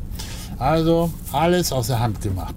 Also 0.60 1.10
alles 1.32 1.72
aus 1.72 1.86
der 1.88 2.00
Hand 2.00 2.20
gemacht. 2.20 2.54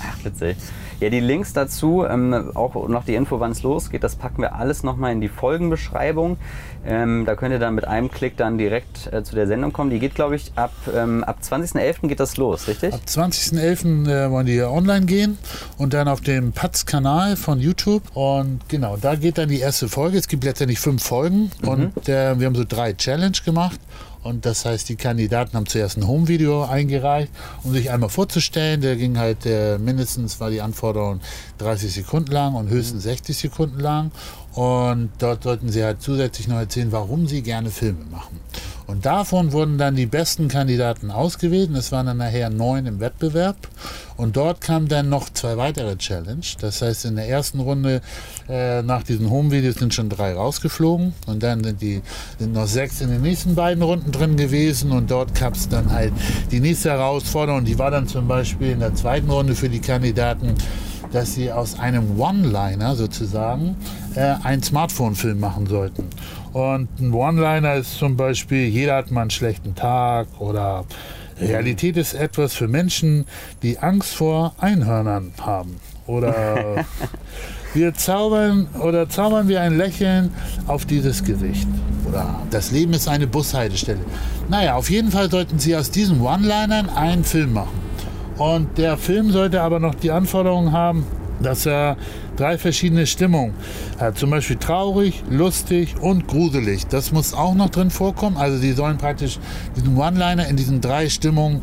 Ach, 0.00 0.24
witzig. 0.24 0.56
Ja, 1.00 1.08
die 1.08 1.20
Links 1.20 1.54
dazu, 1.54 2.04
ähm, 2.04 2.52
auch 2.54 2.86
noch 2.86 3.04
die 3.04 3.14
Info, 3.14 3.40
wann 3.40 3.52
es 3.52 3.62
losgeht, 3.62 4.04
das 4.04 4.16
packen 4.16 4.42
wir 4.42 4.54
alles 4.54 4.82
nochmal 4.82 5.12
in 5.12 5.22
die 5.22 5.30
Folgenbeschreibung. 5.30 6.36
Ähm, 6.86 7.24
da 7.24 7.34
könnt 7.36 7.52
ihr 7.52 7.58
dann 7.58 7.74
mit 7.74 7.86
einem 7.86 8.10
Klick 8.10 8.36
dann 8.36 8.58
direkt 8.58 9.10
äh, 9.10 9.24
zu 9.24 9.34
der 9.34 9.46
Sendung 9.46 9.72
kommen. 9.72 9.88
Die 9.88 9.98
geht, 9.98 10.14
glaube 10.14 10.36
ich, 10.36 10.52
ab, 10.56 10.72
ähm, 10.94 11.24
ab 11.24 11.38
20.11. 11.42 12.06
geht 12.06 12.20
das 12.20 12.36
los, 12.36 12.68
richtig? 12.68 12.92
Ab 12.92 13.00
20.11. 13.06 14.08
Äh, 14.08 14.30
wollen 14.30 14.46
die 14.46 14.60
online 14.62 15.06
gehen 15.06 15.38
und 15.78 15.94
dann 15.94 16.06
auf 16.06 16.20
dem 16.20 16.52
Patz-Kanal 16.52 17.36
von 17.36 17.60
YouTube. 17.60 18.02
Und 18.14 18.60
genau, 18.68 18.98
da 18.98 19.14
geht 19.14 19.38
dann 19.38 19.48
die 19.48 19.60
erste 19.60 19.88
Folge. 19.88 20.18
Es 20.18 20.28
gibt 20.28 20.44
letztendlich 20.44 20.80
fünf 20.80 21.02
Folgen 21.02 21.50
mhm. 21.62 21.68
und 21.68 22.08
äh, 22.10 22.38
wir 22.38 22.46
haben 22.46 22.54
so 22.54 22.64
drei 22.68 22.92
Challenge 22.92 23.36
gemacht. 23.44 23.80
Und 24.22 24.44
das 24.44 24.64
heißt, 24.64 24.88
die 24.88 24.96
Kandidaten 24.96 25.56
haben 25.56 25.66
zuerst 25.66 25.96
ein 25.96 26.06
Home-Video 26.06 26.64
eingereicht, 26.64 27.32
um 27.62 27.72
sich 27.72 27.90
einmal 27.90 28.10
vorzustellen. 28.10 28.80
Der 28.82 28.96
ging 28.96 29.18
halt 29.18 29.46
äh, 29.46 29.78
mindestens, 29.78 30.40
war 30.40 30.50
die 30.50 30.60
Anforderung 30.60 31.20
30 31.58 31.92
Sekunden 31.92 32.32
lang 32.32 32.54
und 32.54 32.68
höchstens 32.68 33.04
60 33.04 33.36
Sekunden 33.36 33.80
lang. 33.80 34.10
Und 34.54 35.10
dort 35.18 35.44
sollten 35.44 35.70
sie 35.70 35.84
halt 35.84 36.02
zusätzlich 36.02 36.48
noch 36.48 36.58
erzählen, 36.58 36.90
warum 36.92 37.26
sie 37.26 37.42
gerne 37.42 37.70
Filme 37.70 38.04
machen. 38.10 38.40
Und 38.90 39.06
davon 39.06 39.52
wurden 39.52 39.78
dann 39.78 39.94
die 39.94 40.06
besten 40.06 40.48
Kandidaten 40.48 41.12
ausgewählt. 41.12 41.70
Es 41.76 41.92
waren 41.92 42.06
dann 42.06 42.16
nachher 42.16 42.50
neun 42.50 42.86
im 42.86 42.98
Wettbewerb. 42.98 43.56
Und 44.16 44.36
dort 44.36 44.60
kamen 44.60 44.88
dann 44.88 45.08
noch 45.08 45.30
zwei 45.30 45.56
weitere 45.56 45.96
Challenge. 45.96 46.44
Das 46.60 46.82
heißt, 46.82 47.04
in 47.04 47.14
der 47.14 47.28
ersten 47.28 47.60
Runde 47.60 48.00
äh, 48.48 48.82
nach 48.82 49.04
diesen 49.04 49.30
Home-Videos 49.30 49.76
sind 49.76 49.94
schon 49.94 50.08
drei 50.08 50.32
rausgeflogen. 50.34 51.14
Und 51.28 51.44
dann 51.44 51.62
sind, 51.62 51.80
die, 51.80 52.02
sind 52.40 52.52
noch 52.52 52.66
sechs 52.66 53.00
in 53.00 53.10
den 53.10 53.22
nächsten 53.22 53.54
beiden 53.54 53.84
Runden 53.84 54.10
drin 54.10 54.36
gewesen. 54.36 54.90
Und 54.90 55.12
dort 55.12 55.36
gab 55.38 55.54
es 55.54 55.68
dann 55.68 55.92
halt 55.92 56.12
die 56.50 56.58
nächste 56.58 56.90
Herausforderung. 56.90 57.64
Die 57.64 57.78
war 57.78 57.92
dann 57.92 58.08
zum 58.08 58.26
Beispiel 58.26 58.72
in 58.72 58.80
der 58.80 58.96
zweiten 58.96 59.30
Runde 59.30 59.54
für 59.54 59.68
die 59.68 59.80
Kandidaten 59.80 60.56
dass 61.12 61.34
sie 61.34 61.52
aus 61.52 61.78
einem 61.78 62.18
One-Liner 62.18 62.94
sozusagen 62.96 63.76
äh, 64.14 64.34
einen 64.42 64.62
Smartphone-Film 64.62 65.40
machen 65.40 65.66
sollten. 65.66 66.04
Und 66.52 66.88
ein 67.00 67.12
One-Liner 67.12 67.74
ist 67.74 67.98
zum 67.98 68.16
Beispiel, 68.16 68.66
jeder 68.66 68.96
hat 68.96 69.10
mal 69.10 69.22
einen 69.22 69.30
schlechten 69.30 69.74
Tag 69.74 70.28
oder 70.38 70.84
Realität 71.40 71.96
ist 71.96 72.14
etwas 72.14 72.54
für 72.54 72.68
Menschen, 72.68 73.24
die 73.62 73.78
Angst 73.78 74.14
vor 74.14 74.54
Einhörnern 74.58 75.32
haben. 75.40 75.80
Oder 76.06 76.84
wir 77.74 77.94
zaubern 77.94 78.68
oder 78.80 79.08
zaubern 79.08 79.48
wir 79.48 79.62
ein 79.62 79.76
Lächeln 79.76 80.32
auf 80.66 80.84
dieses 80.84 81.24
Gesicht. 81.24 81.68
Oder 82.08 82.42
das 82.50 82.72
Leben 82.72 82.92
ist 82.92 83.08
eine 83.08 83.26
Bushaltestelle. 83.26 84.00
Naja, 84.48 84.74
auf 84.74 84.90
jeden 84.90 85.10
Fall 85.10 85.30
sollten 85.30 85.58
Sie 85.58 85.76
aus 85.76 85.90
diesen 85.90 86.20
One-Linern 86.20 86.90
einen 86.90 87.24
Film 87.24 87.52
machen. 87.54 87.89
Und 88.40 88.78
der 88.78 88.96
Film 88.96 89.30
sollte 89.32 89.60
aber 89.60 89.80
noch 89.80 89.94
die 89.94 90.10
Anforderung 90.10 90.72
haben, 90.72 91.04
dass 91.42 91.66
er 91.66 91.98
drei 92.36 92.56
verschiedene 92.56 93.06
Stimmungen 93.06 93.52
hat. 93.98 94.16
Zum 94.16 94.30
Beispiel 94.30 94.56
traurig, 94.56 95.22
lustig 95.28 95.96
und 96.00 96.26
gruselig. 96.26 96.86
Das 96.86 97.12
muss 97.12 97.34
auch 97.34 97.54
noch 97.54 97.68
drin 97.68 97.90
vorkommen. 97.90 98.38
Also 98.38 98.56
sie 98.56 98.72
sollen 98.72 98.96
praktisch 98.96 99.38
diesen 99.76 99.94
One-Liner 99.94 100.48
in 100.48 100.56
diesen 100.56 100.80
drei 100.80 101.10
Stimmungen 101.10 101.60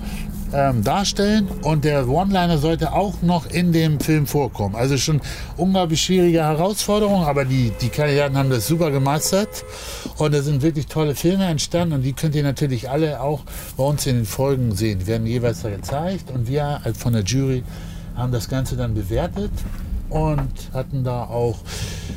ähm, 0.53 0.83
darstellen. 0.83 1.47
Und 1.61 1.83
der 1.85 2.07
One-Liner 2.07 2.57
sollte 2.57 2.93
auch 2.93 3.21
noch 3.21 3.45
in 3.47 3.71
dem 3.71 3.99
Film 3.99 4.27
vorkommen. 4.27 4.75
Also 4.75 4.97
schon 4.97 5.21
unglaublich 5.57 6.01
schwierige 6.01 6.43
Herausforderung, 6.43 7.23
aber 7.23 7.45
die, 7.45 7.71
die 7.81 7.89
Kandidaten 7.89 8.37
haben 8.37 8.49
das 8.49 8.67
super 8.67 8.91
gemeistert. 8.91 9.65
Und 10.17 10.33
da 10.33 10.41
sind 10.41 10.61
wirklich 10.61 10.87
tolle 10.87 11.15
Filme 11.15 11.45
entstanden. 11.45 11.95
Und 11.95 12.01
die 12.03 12.13
könnt 12.13 12.35
ihr 12.35 12.43
natürlich 12.43 12.89
alle 12.89 13.21
auch 13.21 13.41
bei 13.75 13.83
uns 13.83 14.05
in 14.05 14.17
den 14.17 14.25
Folgen 14.25 14.75
sehen. 14.75 14.99
Die 14.99 15.07
werden 15.07 15.27
jeweils 15.27 15.61
da 15.61 15.69
gezeigt. 15.69 16.31
Und 16.31 16.47
wir 16.47 16.81
von 16.97 17.13
der 17.13 17.23
Jury 17.23 17.63
haben 18.15 18.31
das 18.31 18.49
Ganze 18.49 18.75
dann 18.75 18.93
bewertet 18.93 19.51
und 20.09 20.51
hatten 20.73 21.03
da 21.03 21.23
auch 21.23 21.57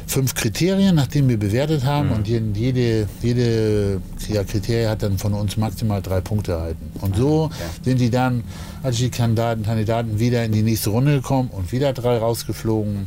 fünf 0.07 0.35
Kriterien, 0.35 0.97
nachdem 0.97 1.29
wir 1.29 1.39
bewertet 1.39 1.85
haben. 1.85 2.09
Mhm. 2.09 2.15
Und 2.15 2.29
jede, 2.29 3.09
jede 3.23 4.01
ja, 4.29 4.45
Kriterie 4.45 4.87
hat 4.87 5.03
dann 5.03 5.19
von 5.19 5.35
uns 5.35 5.57
maximal 5.57 6.03
drei 6.03 6.21
Punkte 6.21 6.53
erhalten. 6.53 6.93
Und 7.01 7.17
so 7.17 7.45
okay. 7.45 7.55
sind 7.83 8.01
die 8.01 8.11
dann, 8.11 8.45
als 8.83 8.97
die 8.97 9.11
Kandidaten, 9.11 9.63
Kandidaten 9.63 10.19
wieder 10.19 10.45
in 10.45 10.53
die 10.53 10.63
nächste 10.63 10.91
Runde 10.91 11.17
gekommen 11.17 11.51
und 11.53 11.73
wieder 11.73 11.93
drei 11.93 12.19
rausgeflogen, 12.19 13.07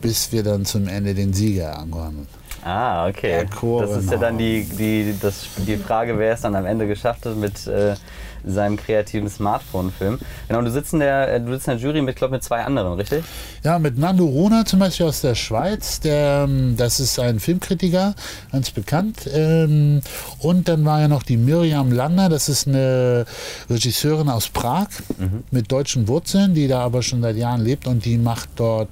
bis 0.00 0.32
wir 0.32 0.42
dann 0.42 0.64
zum 0.64 0.88
Ende 0.88 1.14
den 1.14 1.32
Sieger 1.32 1.66
erlangen. 1.66 2.26
Ah, 2.64 3.08
okay. 3.08 3.44
Das 3.50 3.96
ist 3.96 4.10
ja 4.10 4.18
dann 4.18 4.38
die, 4.38 4.64
die, 4.64 5.14
das, 5.20 5.46
die 5.66 5.76
Frage, 5.76 6.16
wer 6.16 6.34
es 6.34 6.42
dann 6.42 6.54
am 6.54 6.64
Ende 6.64 6.86
geschafft 6.86 7.26
hat 7.26 7.36
mit 7.36 7.66
äh, 7.66 7.96
seinem 8.44 8.76
kreativen 8.76 9.28
Smartphone-Film. 9.28 10.18
Genau, 10.48 10.62
du 10.62 10.70
sitzt 10.70 10.92
in 10.92 11.00
der, 11.00 11.38
du 11.40 11.52
sitzt 11.52 11.68
in 11.68 11.78
der 11.78 11.82
Jury 11.82 12.02
mit, 12.02 12.16
glaube 12.16 12.34
mit 12.34 12.44
zwei 12.44 12.64
anderen, 12.64 12.94
richtig? 12.94 13.24
Ja, 13.62 13.78
mit 13.78 13.98
Nando 13.98 14.24
Rona 14.24 14.64
zum 14.64 14.80
Beispiel 14.80 15.06
aus 15.06 15.20
der 15.20 15.34
Schweiz. 15.34 16.00
Der, 16.00 16.46
ähm, 16.48 16.76
das 16.76 17.00
ist 17.00 17.18
ein 17.18 17.40
Filmkritiker, 17.40 18.14
ganz 18.50 18.70
bekannt. 18.70 19.28
Ähm, 19.32 20.00
und 20.38 20.68
dann 20.68 20.84
war 20.84 21.00
ja 21.00 21.08
noch 21.08 21.22
die 21.22 21.36
Miriam 21.36 21.92
Lander, 21.92 22.28
das 22.28 22.48
ist 22.48 22.68
eine 22.68 23.24
Regisseurin 23.70 24.28
aus 24.28 24.48
Prag 24.48 24.88
mhm. 25.18 25.44
mit 25.50 25.70
deutschen 25.70 26.08
Wurzeln, 26.08 26.54
die 26.54 26.68
da 26.68 26.80
aber 26.80 27.02
schon 27.02 27.22
seit 27.22 27.36
Jahren 27.36 27.62
lebt 27.62 27.86
und 27.86 28.04
die 28.04 28.18
macht 28.18 28.48
dort 28.56 28.88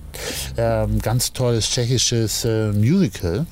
ähm, 0.57 0.99
ganz 1.01 1.33
tolles 1.33 1.69
tschechisches 1.71 2.45
äh, 2.45 2.73
Musical. 2.73 3.47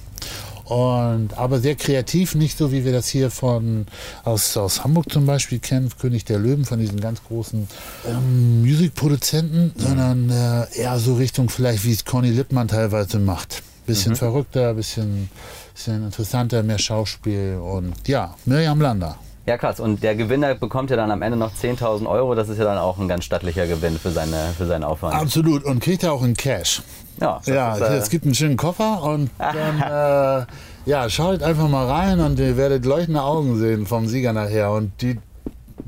Und, 0.68 1.30
aber 1.38 1.60
sehr 1.60 1.76
kreativ, 1.76 2.34
nicht 2.34 2.58
so 2.58 2.70
wie 2.72 2.84
wir 2.84 2.92
das 2.92 3.08
hier 3.08 3.30
von 3.30 3.86
aus, 4.22 4.54
aus 4.58 4.84
Hamburg 4.84 5.10
zum 5.10 5.24
Beispiel 5.24 5.60
kennen, 5.60 5.90
König 5.98 6.26
der 6.26 6.38
Löwen, 6.38 6.66
von 6.66 6.78
diesen 6.78 7.00
ganz 7.00 7.22
großen 7.24 7.66
ähm, 8.06 8.60
Musikproduzenten, 8.60 9.72
mhm. 9.74 9.80
sondern 9.80 10.30
äh, 10.30 10.78
eher 10.78 10.98
so 10.98 11.14
Richtung 11.14 11.48
vielleicht, 11.48 11.84
wie 11.84 11.92
es 11.92 12.04
Conny 12.04 12.30
Lippmann 12.30 12.68
teilweise 12.68 13.18
macht. 13.18 13.62
Bisschen 13.86 14.12
mhm. 14.12 14.16
verrückter, 14.16 14.74
bisschen, 14.74 15.30
bisschen 15.74 16.04
interessanter, 16.04 16.62
mehr 16.62 16.78
Schauspiel 16.78 17.56
und 17.56 18.06
ja, 18.06 18.34
Miriam 18.44 18.78
Lander. 18.78 19.16
Ja, 19.46 19.56
krass. 19.56 19.80
Und 19.80 20.02
der 20.02 20.14
Gewinner 20.14 20.54
bekommt 20.54 20.90
ja 20.90 20.96
dann 20.96 21.10
am 21.10 21.22
Ende 21.22 21.38
noch 21.38 21.54
10.000 21.54 22.06
Euro. 22.06 22.34
Das 22.34 22.50
ist 22.50 22.58
ja 22.58 22.64
dann 22.64 22.76
auch 22.76 22.98
ein 22.98 23.08
ganz 23.08 23.24
stattlicher 23.24 23.66
Gewinn 23.66 23.98
für, 23.98 24.10
seine, 24.10 24.52
für 24.54 24.66
seinen 24.66 24.84
Aufwand. 24.84 25.14
Absolut. 25.14 25.64
Und 25.64 25.80
kriegt 25.80 26.02
er 26.02 26.12
auch 26.12 26.22
in 26.22 26.34
Cash. 26.34 26.82
Ja, 27.20 27.40
ja 27.46 27.74
ist, 27.74 27.80
äh 27.80 27.96
es 27.96 28.10
gibt 28.10 28.24
einen 28.24 28.34
schönen 28.34 28.56
Koffer 28.56 29.02
und 29.02 29.30
dann 29.38 29.80
äh, 29.80 30.46
ja, 30.86 31.10
schaut 31.10 31.42
einfach 31.42 31.68
mal 31.68 31.86
rein 31.86 32.20
und 32.20 32.38
ihr 32.38 32.56
werdet 32.56 32.84
leuchtende 32.84 33.22
Augen 33.22 33.58
sehen 33.58 33.86
vom 33.86 34.06
Sieger 34.06 34.32
nachher. 34.32 34.72
Und 34.72 34.92
die 35.02 35.18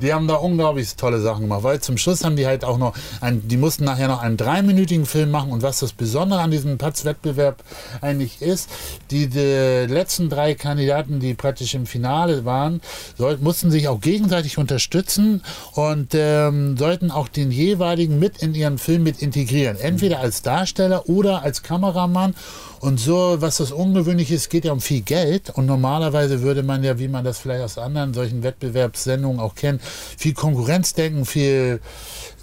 die 0.00 0.12
haben 0.12 0.28
da 0.28 0.34
unglaublich 0.34 0.96
tolle 0.96 1.20
Sachen 1.20 1.42
gemacht, 1.42 1.62
weil 1.62 1.80
zum 1.80 1.98
Schluss 1.98 2.24
haben 2.24 2.36
die 2.36 2.46
halt 2.46 2.64
auch 2.64 2.78
noch, 2.78 2.94
ein, 3.20 3.46
die 3.46 3.56
mussten 3.56 3.84
nachher 3.84 4.08
noch 4.08 4.22
einen 4.22 4.36
dreiminütigen 4.36 5.06
Film 5.06 5.30
machen 5.30 5.52
und 5.52 5.62
was 5.62 5.80
das 5.80 5.92
Besondere 5.92 6.40
an 6.40 6.50
diesem 6.50 6.78
Patz-Wettbewerb 6.78 7.62
eigentlich 8.00 8.42
ist, 8.42 8.70
die, 9.10 9.28
die, 9.28 9.86
letzten 9.86 10.28
drei 10.28 10.54
Kandidaten, 10.54 11.20
die 11.20 11.34
praktisch 11.34 11.74
im 11.74 11.86
Finale 11.86 12.44
waren, 12.44 12.80
soll, 13.16 13.38
mussten 13.38 13.70
sich 13.70 13.88
auch 13.88 14.00
gegenseitig 14.00 14.58
unterstützen 14.58 15.42
und 15.72 16.14
ähm, 16.14 16.76
sollten 16.76 17.10
auch 17.10 17.28
den 17.28 17.50
jeweiligen 17.50 18.18
mit 18.18 18.38
in 18.38 18.54
ihren 18.54 18.78
Film 18.78 19.02
mit 19.02 19.20
integrieren, 19.22 19.78
entweder 19.78 20.20
als 20.20 20.42
Darsteller 20.42 21.08
oder 21.08 21.42
als 21.42 21.62
Kameramann 21.62 22.34
und 22.80 22.98
so, 22.98 23.36
was 23.40 23.58
das 23.58 23.72
ungewöhnlich 23.72 24.30
ist, 24.30 24.48
geht 24.48 24.64
ja 24.64 24.72
um 24.72 24.80
viel 24.80 25.02
Geld. 25.02 25.50
Und 25.50 25.66
normalerweise 25.66 26.40
würde 26.40 26.62
man 26.62 26.82
ja, 26.82 26.98
wie 26.98 27.08
man 27.08 27.24
das 27.24 27.38
vielleicht 27.38 27.62
aus 27.62 27.76
anderen 27.76 28.14
solchen 28.14 28.42
Wettbewerbssendungen 28.42 29.38
auch 29.38 29.54
kennt, 29.54 29.82
viel 29.82 30.32
Konkurrenz 30.32 30.94
denken, 30.94 31.26
viel 31.26 31.80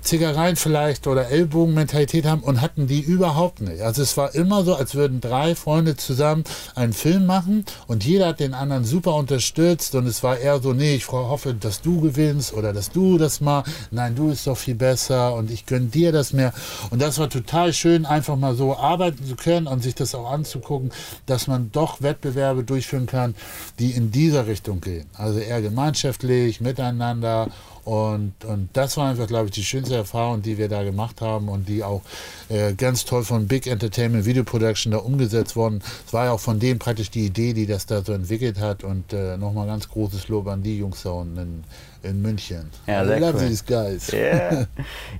Zickereien 0.07 0.55
vielleicht 0.55 1.05
oder 1.05 1.29
Ellbogenmentalität 1.29 2.25
haben 2.25 2.41
und 2.41 2.61
hatten 2.61 2.87
die 2.87 3.01
überhaupt 3.01 3.59
nicht. 3.59 3.81
Also 3.81 4.01
es 4.01 4.15
war 4.15 4.33
immer 4.35 4.63
so, 4.63 4.73
als 4.73 4.95
würden 4.95 5.19
drei 5.19 5.53
Freunde 5.53 5.97
zusammen 5.97 6.45
einen 6.75 6.93
Film 6.93 7.25
machen 7.25 7.65
und 7.87 8.05
jeder 8.05 8.27
hat 8.27 8.39
den 8.39 8.53
anderen 8.53 8.85
super 8.85 9.15
unterstützt 9.15 9.95
und 9.95 10.07
es 10.07 10.23
war 10.23 10.37
eher 10.37 10.61
so, 10.61 10.71
nee, 10.71 10.95
ich 10.95 11.11
hoffe, 11.11 11.53
dass 11.53 11.81
du 11.81 11.99
gewinnst 11.99 12.53
oder 12.53 12.71
dass 12.71 12.89
du 12.89 13.17
das 13.17 13.41
mal, 13.41 13.65
nein, 13.91 14.15
du 14.15 14.29
bist 14.29 14.47
doch 14.47 14.57
viel 14.57 14.75
besser 14.75 15.35
und 15.35 15.51
ich 15.51 15.65
gönne 15.65 15.87
dir 15.87 16.13
das 16.13 16.31
mehr. 16.31 16.53
Und 16.89 17.01
das 17.01 17.19
war 17.19 17.29
total 17.29 17.73
schön, 17.73 18.05
einfach 18.05 18.37
mal 18.37 18.55
so 18.55 18.77
arbeiten 18.77 19.25
zu 19.25 19.35
können 19.35 19.67
und 19.67 19.83
sich 19.83 19.93
das 19.93 20.15
auch 20.15 20.31
anzugucken, 20.31 20.91
dass 21.25 21.47
man 21.47 21.69
doch 21.73 22.01
Wettbewerbe 22.01 22.63
durchführen 22.63 23.07
kann, 23.07 23.35
die 23.77 23.91
in 23.91 24.11
dieser 24.11 24.47
Richtung 24.47 24.79
gehen. 24.79 25.07
Also 25.15 25.39
eher 25.39 25.61
gemeinschaftlich, 25.61 26.61
miteinander 26.61 27.49
und, 27.87 28.33
und 28.43 28.67
das 28.73 28.97
war 28.97 29.09
einfach, 29.09 29.27
glaube 29.27 29.45
ich, 29.45 29.51
die 29.51 29.63
schönste 29.63 29.95
Erfahrung, 29.95 30.41
die 30.41 30.57
wir 30.57 30.67
da 30.67 30.83
gemacht 30.83 31.21
haben 31.21 31.47
und 31.47 31.69
die 31.69 31.85
auch 31.85 32.01
äh, 32.49 32.73
ganz 32.73 33.05
toll 33.05 33.23
von 33.23 33.47
Big 33.47 33.65
Entertainment 33.65 34.25
Video 34.25 34.43
Production 34.43 34.91
da 34.91 34.97
umgesetzt 34.97 35.55
worden. 35.55 35.81
Es 36.05 36.11
war 36.11 36.25
ja 36.25 36.31
auch 36.33 36.39
von 36.41 36.59
denen 36.59 36.79
praktisch 36.79 37.11
die 37.11 37.25
Idee, 37.25 37.53
die 37.53 37.65
das 37.65 37.85
da 37.85 38.03
so 38.03 38.11
entwickelt 38.11 38.59
hat. 38.59 38.83
Und 38.83 39.13
äh, 39.13 39.37
nochmal 39.37 39.67
ganz 39.67 39.87
großes 39.87 40.27
Lob 40.27 40.47
an 40.47 40.63
die 40.63 40.77
Jungs 40.77 41.03
da 41.03 41.11
unten 41.11 41.37
in, 41.37 41.63
in 42.03 42.21
München. 42.21 42.69
Ja, 42.85 43.05
sehr 43.05 43.17
I 43.17 43.19
love 43.19 43.33
cool. 43.33 43.47
these 43.47 43.63
guys. 43.65 44.11
Yeah. 44.17 44.67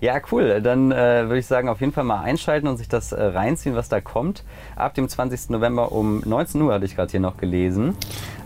Ja, 0.01 0.19
cool. 0.31 0.61
Dann 0.61 0.91
äh, 0.91 0.95
würde 1.25 1.39
ich 1.39 1.45
sagen, 1.45 1.69
auf 1.69 1.79
jeden 1.81 1.93
Fall 1.93 2.03
mal 2.03 2.21
einschalten 2.21 2.67
und 2.67 2.77
sich 2.77 2.87
das 2.87 3.11
äh, 3.11 3.21
reinziehen, 3.21 3.75
was 3.75 3.89
da 3.89 4.01
kommt. 4.01 4.43
Ab 4.75 4.93
dem 4.95 5.07
20. 5.07 5.49
November 5.49 5.91
um 5.91 6.21
19 6.25 6.61
Uhr 6.61 6.73
hatte 6.73 6.85
ich 6.85 6.95
gerade 6.95 7.11
hier 7.11 7.19
noch 7.19 7.37
gelesen. 7.37 7.95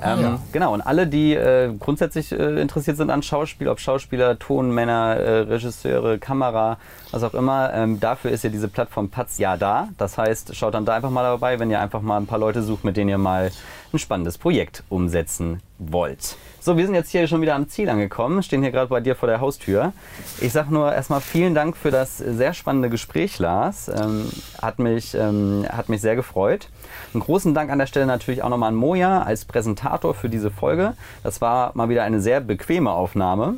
Ah, 0.01 0.13
ähm, 0.13 0.21
ja. 0.21 0.39
Genau, 0.51 0.73
und 0.73 0.81
alle, 0.81 1.07
die 1.07 1.33
äh, 1.33 1.73
grundsätzlich 1.79 2.31
äh, 2.31 2.59
interessiert 2.59 2.97
sind 2.97 3.09
an 3.09 3.21
Schauspiel, 3.23 3.67
ob 3.67 3.79
Schauspieler, 3.79 4.39
Tonmänner, 4.39 5.15
äh, 5.17 5.39
Regisseure, 5.41 6.17
Kamera, 6.19 6.77
was 7.11 7.23
auch 7.23 7.33
immer, 7.33 7.73
ähm, 7.73 7.99
dafür 7.99 8.31
ist 8.31 8.43
ja 8.43 8.49
diese 8.49 8.67
Plattform 8.67 9.09
Patz 9.09 9.37
ja 9.37 9.57
da. 9.57 9.89
Das 9.97 10.17
heißt, 10.17 10.55
schaut 10.55 10.73
dann 10.73 10.85
da 10.85 10.95
einfach 10.95 11.11
mal 11.11 11.23
dabei, 11.23 11.59
wenn 11.59 11.69
ihr 11.69 11.79
einfach 11.79 12.01
mal 12.01 12.17
ein 12.17 12.27
paar 12.27 12.39
Leute 12.39 12.63
sucht, 12.63 12.83
mit 12.83 12.97
denen 12.97 13.09
ihr 13.09 13.17
mal 13.17 13.51
ein 13.93 13.99
spannendes 13.99 14.37
Projekt 14.37 14.83
umsetzen 14.89 15.61
wollt. 15.77 16.35
So, 16.59 16.77
wir 16.77 16.85
sind 16.85 16.93
jetzt 16.93 17.09
hier 17.09 17.27
schon 17.27 17.41
wieder 17.41 17.55
am 17.55 17.67
Ziel 17.69 17.89
angekommen, 17.89 18.43
stehen 18.43 18.61
hier 18.61 18.71
gerade 18.71 18.89
bei 18.89 18.99
dir 18.99 19.15
vor 19.15 19.27
der 19.27 19.41
Haustür. 19.41 19.93
Ich 20.39 20.53
sage 20.53 20.73
nur 20.73 20.93
erstmal 20.93 21.21
vielen 21.21 21.55
Dank 21.55 21.75
für 21.75 21.89
das 21.89 22.17
sehr 22.17 22.53
spannende 22.53 22.89
Gespräch, 22.89 23.39
Lars. 23.39 23.89
Ähm, 23.89 24.29
hat, 24.61 24.77
mich, 24.77 25.15
ähm, 25.15 25.65
hat 25.69 25.89
mich 25.89 26.01
sehr 26.01 26.15
gefreut. 26.15 26.69
Einen 27.13 27.23
großen 27.23 27.53
Dank 27.53 27.71
an 27.71 27.79
der 27.79 27.87
Stelle 27.87 28.05
natürlich 28.05 28.43
auch 28.43 28.49
nochmal 28.49 28.69
an 28.69 28.75
Moja 28.75 29.23
als 29.23 29.45
Präsentator 29.45 30.13
für 30.13 30.29
diese 30.29 30.51
Folge. 30.51 30.93
Das 31.23 31.41
war 31.41 31.71
mal 31.73 31.89
wieder 31.89 32.03
eine 32.03 32.21
sehr 32.21 32.41
bequeme 32.41 32.91
Aufnahme. 32.91 33.55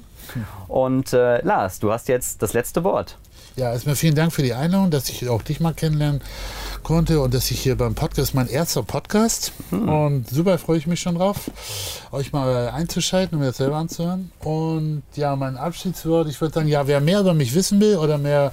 Und 0.68 1.12
äh, 1.12 1.42
Lars, 1.44 1.80
du 1.80 1.92
hast 1.92 2.08
jetzt 2.08 2.42
das 2.42 2.54
letzte 2.54 2.84
Wort. 2.84 3.18
Ja, 3.56 3.72
erstmal 3.72 3.96
vielen 3.96 4.16
Dank 4.16 4.34
für 4.34 4.42
die 4.42 4.54
Einladung, 4.54 4.90
dass 4.90 5.10
ich 5.10 5.30
auch 5.30 5.44
dich 5.44 5.60
mal 5.60 5.74
kennenlernen 5.74 6.22
konnte 6.84 7.22
und 7.22 7.34
dass 7.34 7.50
ich 7.50 7.62
hier 7.62 7.78
beim 7.78 7.96
Podcast, 7.96 8.36
mein 8.36 8.48
erster 8.48 8.84
Podcast 8.84 9.54
mhm. 9.72 9.90
und 9.90 10.30
super 10.30 10.58
freue 10.58 10.78
ich 10.78 10.88
mich 10.88 11.00
schon 11.00 11.16
drauf, 11.16 11.50
euch 12.12 12.32
mal 12.32 12.70
einzuschalten 12.70 13.36
und 13.36 13.42
mir 13.42 13.48
das 13.48 13.58
selber 13.58 13.78
anzuhören. 13.78 14.32
Und 14.44 15.04
ja, 15.16 15.36
mein 15.36 15.58
Abschiedswort, 15.58 16.28
ich 16.28 16.40
würde 16.42 16.54
sagen, 16.54 16.68
ja, 16.68 16.86
wer 16.88 17.02
mehr 17.02 17.22
über 17.22 17.34
mich 17.34 17.56
wissen 17.56 17.80
will 17.80 17.98
oder 17.98 18.18
mehr 18.18 18.52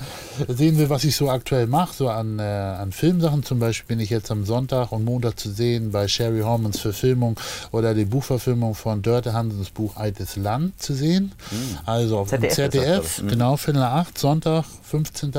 sehen 0.49 0.79
will, 0.79 0.89
was 0.89 1.05
ich 1.05 1.17
so 1.17 1.29
aktuell 1.29 1.67
mache, 1.67 1.95
so 1.95 2.09
an, 2.09 2.39
äh, 2.39 2.43
an 2.43 2.93
Filmsachen 2.93 3.43
zum 3.43 3.59
Beispiel, 3.59 3.97
bin 3.97 4.01
ich 4.01 4.11
jetzt 4.11 4.31
am 4.31 4.45
Sonntag 4.45 4.93
und 4.93 5.05
Montag 5.05 5.39
zu 5.39 5.51
sehen 5.51 5.91
bei 5.91 6.09
Sherry 6.09 6.41
Hormans 6.41 6.81
Verfilmung 6.81 7.39
oder 7.73 7.95
die 7.95 8.05
Buchverfilmung 8.05 8.75
von 8.75 9.03
Dörte 9.03 9.33
Hansens 9.33 9.71
Buch 9.71 9.97
Altes 9.97 10.37
Land 10.37 10.81
zu 10.81 10.95
sehen. 10.95 11.33
Mhm. 11.51 11.79
Also 11.87 12.19
auf 12.19 12.29
ZDF, 12.29 12.55
ZDF 12.55 13.03
das, 13.03 13.19
hm. 13.19 13.29
genau, 13.29 13.57
Viertel 13.57 13.83
8, 13.83 14.19
Sonntag, 14.19 14.65
15. 14.83 15.33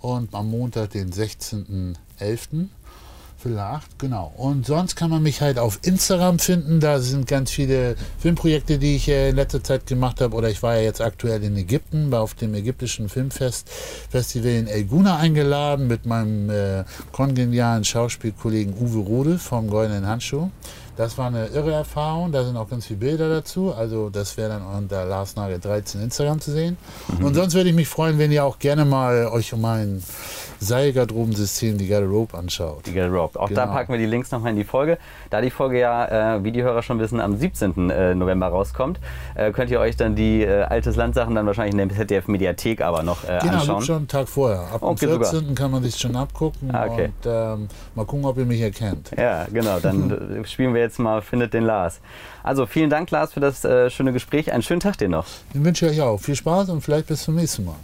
und 0.00 0.34
am 0.34 0.50
Montag, 0.50 0.90
den 0.90 1.12
16. 1.12 1.96
11. 2.18 2.68
Vielleicht, 3.44 3.98
genau. 3.98 4.32
Und 4.38 4.64
sonst 4.64 4.96
kann 4.96 5.10
man 5.10 5.22
mich 5.22 5.42
halt 5.42 5.58
auf 5.58 5.78
Instagram 5.82 6.38
finden. 6.38 6.80
Da 6.80 6.98
sind 6.98 7.26
ganz 7.26 7.50
viele 7.50 7.94
Filmprojekte, 8.18 8.78
die 8.78 8.96
ich 8.96 9.06
äh, 9.08 9.28
in 9.28 9.36
letzter 9.36 9.62
Zeit 9.62 9.86
gemacht 9.86 10.22
habe. 10.22 10.34
Oder 10.34 10.48
ich 10.48 10.62
war 10.62 10.76
ja 10.76 10.80
jetzt 10.80 11.02
aktuell 11.02 11.44
in 11.44 11.54
Ägypten, 11.54 12.10
war 12.10 12.22
auf 12.22 12.32
dem 12.32 12.54
ägyptischen 12.54 13.10
Filmfest 13.10 13.68
Festival 14.08 14.52
in 14.52 14.66
El 14.66 14.84
Guna 14.84 15.18
eingeladen 15.18 15.88
mit 15.88 16.06
meinem 16.06 16.48
äh, 16.48 16.84
kongenialen 17.12 17.84
Schauspielkollegen 17.84 18.72
Uwe 18.80 19.00
Rode 19.00 19.38
vom 19.38 19.68
Goldenen 19.68 20.06
Handschuh. 20.06 20.50
Das 20.96 21.18
war 21.18 21.26
eine 21.26 21.46
irre 21.46 21.72
Erfahrung. 21.72 22.32
Da 22.32 22.44
sind 22.44 22.56
auch 22.56 22.68
ganz 22.68 22.86
viele 22.86 23.00
Bilder 23.00 23.28
dazu. 23.28 23.74
Also 23.74 24.10
das 24.10 24.36
wäre 24.36 24.50
dann 24.50 24.62
unter 24.62 25.04
Lars 25.04 25.36
Nagel 25.36 25.58
13 25.58 26.02
Instagram 26.02 26.40
zu 26.40 26.52
sehen. 26.52 26.76
Mhm. 27.18 27.24
Und 27.24 27.34
sonst 27.34 27.54
würde 27.54 27.70
ich 27.70 27.74
mich 27.74 27.88
freuen, 27.88 28.18
wenn 28.18 28.30
ihr 28.30 28.44
auch 28.44 28.58
gerne 28.58 28.84
mal 28.84 29.26
euch 29.28 29.52
um 29.52 29.60
mein 29.60 30.02
Seilgarderobensystem, 30.60 31.78
die 31.78 31.88
Garderobe 31.88 32.36
anschaut. 32.36 32.86
Die 32.86 32.92
Garderobe. 32.92 33.38
Auch 33.38 33.48
genau. 33.48 33.62
da 33.62 33.66
packen 33.66 33.92
wir 33.92 33.98
die 33.98 34.06
Links 34.06 34.30
nochmal 34.30 34.52
in 34.52 34.56
die 34.56 34.64
Folge. 34.64 34.98
Da 35.30 35.40
die 35.40 35.50
Folge 35.50 35.78
ja, 35.78 36.36
äh, 36.36 36.44
wie 36.44 36.52
die 36.52 36.62
Hörer 36.62 36.82
schon 36.82 36.98
wissen, 36.98 37.20
am 37.20 37.36
17. 37.36 37.90
Äh, 37.90 38.14
November 38.14 38.48
rauskommt, 38.48 38.98
äh, 39.34 39.52
könnt 39.52 39.70
ihr 39.70 39.80
euch 39.80 39.96
dann 39.96 40.14
die 40.14 40.42
äh, 40.42 40.62
Altes 40.62 40.96
Land-Sachen 40.96 41.34
dann 41.34 41.46
wahrscheinlich 41.46 41.80
in 41.80 41.88
der 41.88 41.96
ZDF-Mediathek 41.96 42.80
aber 42.80 43.02
noch 43.02 43.24
äh, 43.24 43.38
genau, 43.40 43.54
anschauen. 43.54 43.66
Genau, 43.66 43.80
schon 43.80 43.96
einen 43.96 44.08
Tag 44.08 44.28
vorher. 44.28 44.60
Ab 44.72 44.82
okay, 44.82 45.06
dem 45.06 45.18
14. 45.20 45.40
Super. 45.40 45.54
kann 45.54 45.70
man 45.70 45.82
sich 45.82 45.96
schon 45.96 46.16
abgucken 46.16 46.74
ah, 46.74 46.86
okay. 46.86 47.10
und 47.24 47.30
ähm, 47.30 47.68
mal 47.94 48.06
gucken, 48.06 48.24
ob 48.24 48.38
ihr 48.38 48.46
mich 48.46 48.60
erkennt. 48.60 49.10
Ja, 49.16 49.46
genau. 49.52 49.78
Dann 49.80 50.44
spielen 50.44 50.74
wir 50.74 50.82
jetzt 50.84 50.98
mal 50.98 51.22
Findet 51.22 51.54
den 51.54 51.64
Lars. 51.64 52.00
Also 52.42 52.66
vielen 52.66 52.90
Dank, 52.90 53.10
Lars, 53.10 53.32
für 53.32 53.40
das 53.40 53.64
äh, 53.64 53.90
schöne 53.90 54.12
Gespräch. 54.12 54.52
Einen 54.52 54.62
schönen 54.62 54.80
Tag 54.80 54.98
dir 54.98 55.08
noch. 55.08 55.26
Den 55.52 55.64
wünsche 55.64 55.86
ich 55.86 55.92
euch 55.92 56.00
auch. 56.02 56.20
Viel 56.20 56.36
Spaß 56.36 56.68
und 56.68 56.82
vielleicht 56.82 57.06
bis 57.08 57.24
zum 57.24 57.34
nächsten 57.34 57.64
Mal. 57.64 57.76